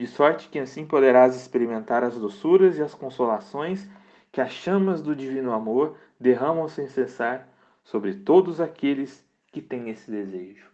De 0.00 0.06
sorte 0.06 0.48
que 0.48 0.58
assim 0.58 0.86
poderás 0.86 1.36
experimentar 1.36 2.02
as 2.02 2.18
doçuras 2.18 2.78
e 2.78 2.82
as 2.82 2.94
consolações 2.94 3.86
que 4.32 4.40
as 4.40 4.50
chamas 4.50 5.02
do 5.02 5.14
divino 5.14 5.52
amor 5.52 5.94
derramam 6.18 6.66
sem 6.68 6.88
cessar 6.88 7.46
sobre 7.84 8.14
todos 8.14 8.62
aqueles 8.62 9.22
que 9.48 9.60
têm 9.60 9.90
esse 9.90 10.10
desejo. 10.10 10.70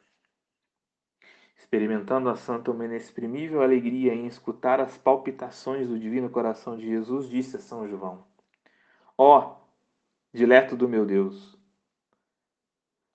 Experimentando 1.57 2.29
a 2.29 2.37
santa 2.37 2.71
uma 2.71 2.85
inexprimível 2.85 3.63
alegria 3.63 4.15
em 4.15 4.29
escutar 4.29 4.81
as 4.81 4.97
palpitações 4.97 5.89
do 5.89 5.99
divino 5.99 6.31
coração 6.31 6.77
de 6.77 6.87
Jesus, 6.87 7.29
disse 7.29 7.57
a 7.57 7.61
São 7.61 7.89
João: 7.89 8.25
Ó, 9.19 9.41
oh, 9.41 9.57
dileto 10.33 10.77
do 10.77 10.89
meu 10.89 11.05
Deus, 11.05 11.59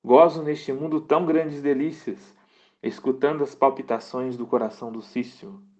gozo 0.03 0.43
neste 0.43 0.73
mundo 0.73 0.99
tão 0.99 1.25
grandes 1.25 1.61
delícias, 1.61 2.35
escutando 2.83 3.45
as 3.45 3.55
palpitações 3.55 4.35
do 4.35 4.45
coração 4.45 4.91
do 4.91 5.01
Cício. 5.01 5.70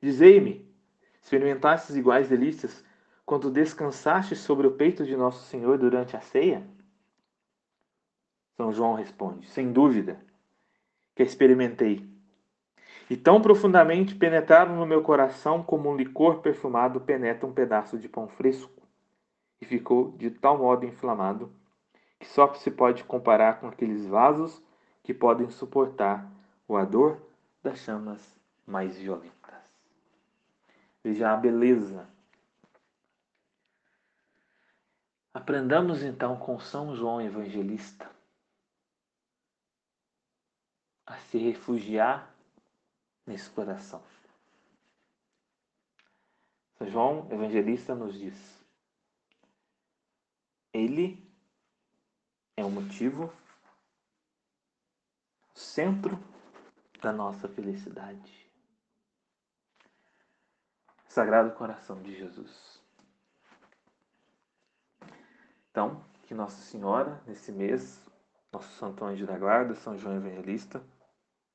Dizei-me, 0.00 0.66
experimentastes 1.22 1.96
iguais 1.96 2.28
delícias 2.28 2.84
quando 3.24 3.50
descansaste 3.50 4.36
sobre 4.36 4.66
o 4.66 4.72
peito 4.72 5.04
de 5.04 5.16
Nosso 5.16 5.44
Senhor 5.46 5.78
durante 5.78 6.16
a 6.16 6.20
ceia? 6.20 6.66
São 8.56 8.72
João 8.72 8.94
responde: 8.94 9.48
Sem 9.48 9.72
dúvida, 9.72 10.20
que 11.14 11.22
experimentei. 11.22 12.08
E 13.08 13.16
tão 13.16 13.40
profundamente 13.40 14.14
penetraram 14.14 14.76
no 14.76 14.86
meu 14.86 15.02
coração 15.02 15.62
como 15.62 15.90
um 15.90 15.96
licor 15.96 16.40
perfumado 16.40 17.00
penetra 17.00 17.46
um 17.46 17.52
pedaço 17.52 17.98
de 17.98 18.08
pão 18.08 18.26
fresco 18.26 18.82
e 19.60 19.64
ficou 19.64 20.12
de 20.12 20.30
tal 20.30 20.58
modo 20.58 20.84
inflamado 20.84 21.52
que 22.18 22.26
só 22.26 22.52
se 22.54 22.70
pode 22.70 23.04
comparar 23.04 23.60
com 23.60 23.68
aqueles 23.68 24.06
vasos 24.06 24.62
que 25.02 25.14
podem 25.14 25.48
suportar 25.50 26.28
o 26.66 26.76
ardor 26.76 27.18
das 27.62 27.78
chamas 27.78 28.36
mais 28.66 28.96
violentas. 28.96 29.55
Veja 31.06 31.32
a 31.32 31.36
beleza. 31.36 32.04
Aprendamos 35.32 36.02
então 36.02 36.36
com 36.36 36.58
São 36.58 36.96
João 36.96 37.22
Evangelista 37.22 38.10
a 41.06 41.16
se 41.18 41.38
refugiar 41.38 42.34
nesse 43.24 43.48
coração. 43.50 44.02
São 46.76 46.90
João 46.90 47.30
Evangelista 47.30 47.94
nos 47.94 48.18
diz: 48.18 48.66
ele 50.72 51.24
é 52.56 52.64
o 52.64 52.70
motivo, 52.70 53.32
o 55.54 55.56
centro 55.56 56.18
da 57.00 57.12
nossa 57.12 57.48
felicidade. 57.48 58.45
Sagrado 61.16 61.52
Coração 61.52 62.02
de 62.02 62.14
Jesus. 62.14 62.78
Então, 65.70 66.04
que 66.24 66.34
Nossa 66.34 66.60
Senhora, 66.60 67.22
nesse 67.26 67.50
mês, 67.50 68.06
nosso 68.52 68.70
Santo 68.74 69.02
Anjo 69.02 69.26
da 69.26 69.38
Guarda, 69.38 69.74
São 69.76 69.96
João 69.96 70.16
Evangelista, 70.16 70.82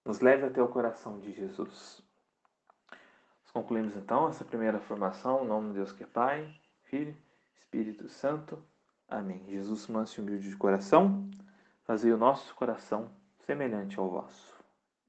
nos 0.03 0.19
leve 0.19 0.47
até 0.47 0.63
o 0.63 0.67
coração 0.67 1.19
de 1.19 1.31
Jesus. 1.31 2.01
Nós 2.89 3.51
concluímos 3.53 3.95
então 3.95 4.27
essa 4.27 4.43
primeira 4.43 4.79
formação, 4.79 5.43
em 5.43 5.47
nome 5.47 5.67
de 5.67 5.73
Deus 5.75 5.91
que 5.91 6.05
é 6.05 6.07
Pai, 6.07 6.59
Filho, 6.85 7.15
Espírito 7.59 8.09
Santo. 8.09 8.57
Amém. 9.07 9.45
Jesus, 9.47 9.85
manso 9.85 10.19
e 10.19 10.23
humilde 10.23 10.49
de 10.49 10.57
coração, 10.57 11.29
fazei 11.83 12.11
o 12.11 12.17
nosso 12.17 12.55
coração 12.55 13.11
semelhante 13.45 13.99
ao 13.99 14.09
vosso. 14.09 14.50